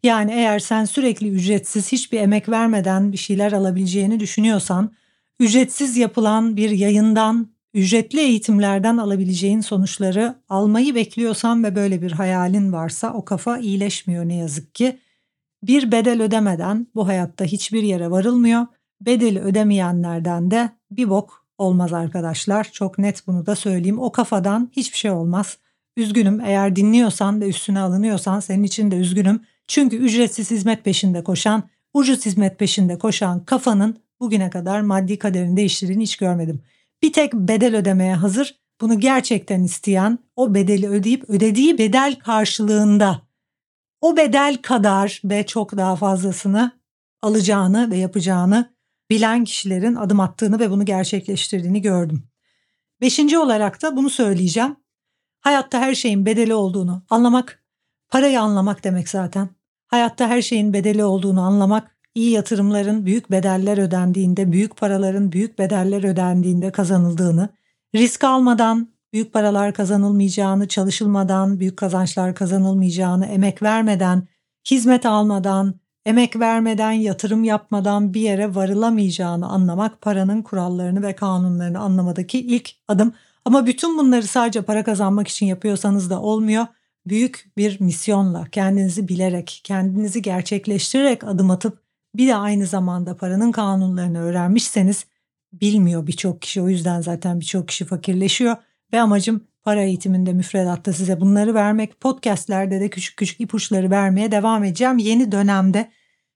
Yani 0.03 0.33
eğer 0.33 0.59
sen 0.59 0.85
sürekli 0.85 1.29
ücretsiz 1.29 1.93
hiçbir 1.93 2.21
emek 2.21 2.49
vermeden 2.49 3.13
bir 3.13 3.17
şeyler 3.17 3.53
alabileceğini 3.53 4.21
düşünüyorsan, 4.21 4.93
ücretsiz 5.41 5.97
yapılan 5.97 6.57
bir 6.57 6.71
yayından, 6.71 7.49
ücretli 7.75 8.21
eğitimlerden 8.21 8.97
alabileceğin 8.97 9.61
sonuçları 9.61 10.35
almayı 10.49 10.95
bekliyorsan 10.95 11.65
ve 11.65 11.75
böyle 11.75 12.03
bir 12.03 12.13
hayalin 12.13 12.73
varsa 12.73 13.13
o 13.13 13.25
kafa 13.25 13.59
iyileşmiyor 13.59 14.25
ne 14.25 14.37
yazık 14.37 14.75
ki. 14.75 14.99
Bir 15.63 15.93
bedel 15.93 16.23
ödemeden 16.23 16.87
bu 16.95 17.09
hayatta 17.09 17.45
hiçbir 17.45 17.83
yere 17.83 18.11
varılmıyor. 18.11 18.67
Bedeli 19.01 19.41
ödemeyenlerden 19.41 20.51
de 20.51 20.71
bir 20.91 21.11
bok 21.11 21.47
olmaz 21.59 21.93
arkadaşlar. 21.93 22.69
Çok 22.73 22.99
net 22.99 23.27
bunu 23.27 23.47
da 23.47 23.57
söyleyeyim. 23.57 23.99
O 23.99 24.13
kafadan 24.13 24.71
hiçbir 24.73 24.99
şey 24.99 25.11
olmaz. 25.11 25.59
Üzgünüm 25.97 26.41
eğer 26.41 26.77
dinliyorsan 26.77 27.41
ve 27.41 27.49
üstüne 27.49 27.81
alınıyorsan 27.81 28.41
senin 28.41 28.63
için 28.63 28.91
de 28.91 28.97
üzgünüm. 28.97 29.41
Çünkü 29.67 29.97
ücretsiz 29.97 30.51
hizmet 30.51 30.85
peşinde 30.85 31.25
koşan, 31.25 31.63
ucuz 31.95 32.27
hizmet 32.27 32.59
peşinde 32.59 32.99
koşan 32.99 33.45
kafanın 33.45 33.97
bugüne 34.21 34.51
kadar 34.51 34.81
maddi 34.81 35.19
kaderini 35.19 35.57
değiştirdiğini 35.57 36.03
hiç 36.03 36.17
görmedim. 36.17 36.63
Bir 37.03 37.13
tek 37.13 37.35
bedel 37.35 37.77
ödemeye 37.77 38.15
hazır, 38.15 38.61
bunu 38.81 39.01
gerçekten 39.01 39.63
isteyen, 39.63 40.19
o 40.37 40.55
bedeli 40.55 40.89
ödeyip 40.89 41.31
ödediği 41.31 41.79
bedel 41.79 42.19
karşılığında 42.19 43.23
o 44.01 44.17
bedel 44.17 44.57
kadar 44.63 45.21
ve 45.25 45.47
çok 45.47 45.77
daha 45.77 45.97
fazlasını 45.97 46.81
alacağını 47.23 47.91
ve 47.91 47.97
yapacağını 47.97 48.75
bilen 49.11 49.45
kişilerin 49.45 49.95
adım 49.95 50.21
attığını 50.21 50.59
ve 50.59 50.71
bunu 50.71 50.85
gerçekleştirdiğini 50.85 51.83
gördüm. 51.83 52.23
Beşinci 53.01 53.39
olarak 53.39 53.83
da 53.83 53.97
bunu 53.97 54.11
söyleyeceğim. 54.11 54.77
Hayatta 55.41 55.81
her 55.81 55.95
şeyin 55.95 56.27
bedeli 56.27 56.55
olduğunu 56.55 57.05
anlamak, 57.11 57.65
parayı 58.09 58.41
anlamak 58.41 58.85
demek 58.85 59.09
zaten. 59.09 59.49
Hayatta 59.87 60.29
her 60.29 60.43
şeyin 60.43 60.73
bedeli 60.73 61.05
olduğunu 61.05 61.41
anlamak, 61.41 61.98
iyi 62.19 62.31
yatırımların 62.31 63.07
büyük 63.07 63.31
bedeller 63.31 63.79
ödendiğinde, 63.79 64.53
büyük 64.53 64.77
paraların 64.77 65.33
büyük 65.33 65.59
bedeller 65.59 66.05
ödendiğinde 66.05 66.73
kazanıldığını, 66.73 67.49
risk 67.95 68.25
almadan 68.25 68.89
büyük 69.13 69.33
paralar 69.33 69.75
kazanılmayacağını, 69.75 70.69
çalışılmadan 70.69 71.61
büyük 71.61 71.77
kazançlar 71.77 72.35
kazanılmayacağını, 72.35 73.27
emek 73.27 73.63
vermeden, 73.63 74.23
hizmet 74.71 75.07
almadan, 75.07 75.75
emek 76.07 76.41
vermeden, 76.41 76.93
yatırım 76.93 77.45
yapmadan 77.45 78.15
bir 78.15 78.21
yere 78.21 78.55
varılamayacağını 78.55 79.49
anlamak 79.49 80.01
paranın 80.01 80.43
kurallarını 80.43 81.03
ve 81.03 81.13
kanunlarını 81.13 81.79
anlamadaki 81.79 82.41
ilk 82.41 82.71
adım. 82.89 83.13
Ama 83.45 83.67
bütün 83.67 83.99
bunları 83.99 84.27
sadece 84.27 84.63
para 84.63 84.85
kazanmak 84.85 85.29
için 85.29 85.47
yapıyorsanız 85.47 86.11
da 86.11 86.21
olmuyor. 86.21 86.67
Büyük 87.07 87.53
bir 87.57 87.81
misyonla, 87.81 88.47
kendinizi 88.53 89.09
bilerek, 89.09 89.61
kendinizi 89.65 90.23
gerçekleştirerek 90.23 91.25
adım 91.25 91.51
atıp 91.51 91.88
bir 92.19 92.29
de 92.29 92.35
aynı 92.35 92.67
zamanda 92.67 93.17
paranın 93.17 93.53
kanunlarını 93.53 94.23
öğrenmişseniz 94.23 95.07
bilmiyor 95.53 96.07
birçok 96.07 96.43
kişi. 96.43 96.63
O 96.63 96.69
yüzden 96.69 97.01
zaten 97.01 97.41
birçok 97.41 97.69
kişi 97.69 97.85
fakirleşiyor 97.85 98.57
ve 98.93 99.01
amacım 99.01 99.45
para 99.63 99.83
eğitiminde 99.83 100.33
müfredatta 100.33 100.93
size 100.93 101.21
bunları 101.21 101.55
vermek. 101.55 102.01
Podcastlerde 102.01 102.81
de 102.81 102.89
küçük 102.89 103.17
küçük 103.17 103.41
ipuçları 103.41 103.91
vermeye 103.91 104.33
devam 104.33 104.65
edeceğim 104.65 104.99
yeni 104.99 105.33
dönemde. 105.33 105.91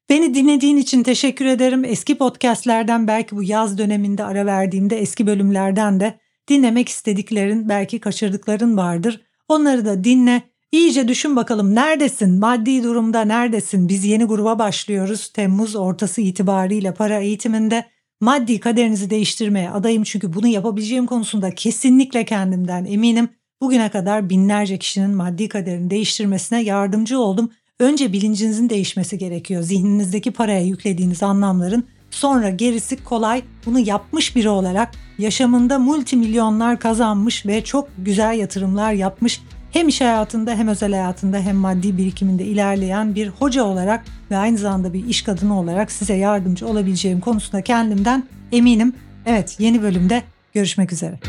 Beni 0.09 0.33
dinlediğin 0.33 0.77
için 0.77 1.03
teşekkür 1.03 1.45
ederim. 1.45 1.85
Eski 1.85 2.17
podcastlerden 2.17 3.07
belki 3.07 3.35
bu 3.35 3.43
yaz 3.43 3.77
döneminde 3.77 4.23
ara 4.23 4.45
verdiğimde 4.45 4.99
eski 4.99 5.27
bölümlerden 5.27 5.99
de 5.99 6.19
dinlemek 6.47 6.89
istediklerin 6.89 7.69
belki 7.69 7.99
kaçırdıkların 7.99 8.77
vardır. 8.77 9.21
Onları 9.47 9.85
da 9.85 10.03
dinle. 10.03 10.52
İyice 10.73 11.07
düşün 11.07 11.35
bakalım 11.35 11.75
neredesin? 11.75 12.39
Maddi 12.39 12.83
durumda 12.83 13.21
neredesin? 13.21 13.89
Biz 13.89 14.05
yeni 14.05 14.23
gruba 14.23 14.59
başlıyoruz. 14.59 15.27
Temmuz 15.27 15.75
ortası 15.75 16.21
itibariyle 16.21 16.93
para 16.93 17.19
eğitiminde 17.19 17.85
maddi 18.21 18.59
kaderinizi 18.59 19.09
değiştirmeye 19.09 19.69
adayım 19.69 20.03
çünkü 20.03 20.33
bunu 20.33 20.47
yapabileceğim 20.47 21.05
konusunda 21.05 21.55
kesinlikle 21.55 22.25
kendimden 22.25 22.85
eminim. 22.85 23.29
Bugüne 23.61 23.89
kadar 23.89 24.29
binlerce 24.29 24.77
kişinin 24.77 25.15
maddi 25.15 25.49
kaderini 25.49 25.89
değiştirmesine 25.89 26.63
yardımcı 26.63 27.19
oldum. 27.19 27.51
Önce 27.79 28.13
bilincinizin 28.13 28.69
değişmesi 28.69 29.17
gerekiyor. 29.17 29.61
Zihninizdeki 29.61 30.31
paraya 30.31 30.61
yüklediğiniz 30.61 31.23
anlamların 31.23 31.83
sonra 32.11 32.49
gerisi 32.49 33.03
kolay. 33.03 33.41
Bunu 33.65 33.79
yapmış 33.79 34.35
biri 34.35 34.49
olarak 34.49 34.91
yaşamında 35.17 35.79
multimilyonlar 35.79 36.79
kazanmış 36.79 37.45
ve 37.45 37.63
çok 37.63 37.89
güzel 37.97 38.39
yatırımlar 38.39 38.93
yapmış 38.93 39.41
hem 39.73 39.87
iş 39.87 40.01
hayatında 40.01 40.55
hem 40.55 40.67
özel 40.67 40.91
hayatında 40.91 41.39
hem 41.39 41.55
maddi 41.55 41.97
birikiminde 41.97 42.45
ilerleyen 42.45 43.15
bir 43.15 43.27
hoca 43.27 43.63
olarak 43.63 44.05
ve 44.31 44.37
aynı 44.37 44.57
zamanda 44.57 44.93
bir 44.93 45.05
iş 45.05 45.21
kadını 45.21 45.59
olarak 45.59 45.91
size 45.91 46.13
yardımcı 46.13 46.67
olabileceğim 46.67 47.19
konusunda 47.19 47.61
kendimden 47.61 48.23
eminim. 48.51 48.93
Evet 49.25 49.55
yeni 49.59 49.81
bölümde 49.81 50.23
görüşmek 50.53 50.93
üzere. 50.93 51.19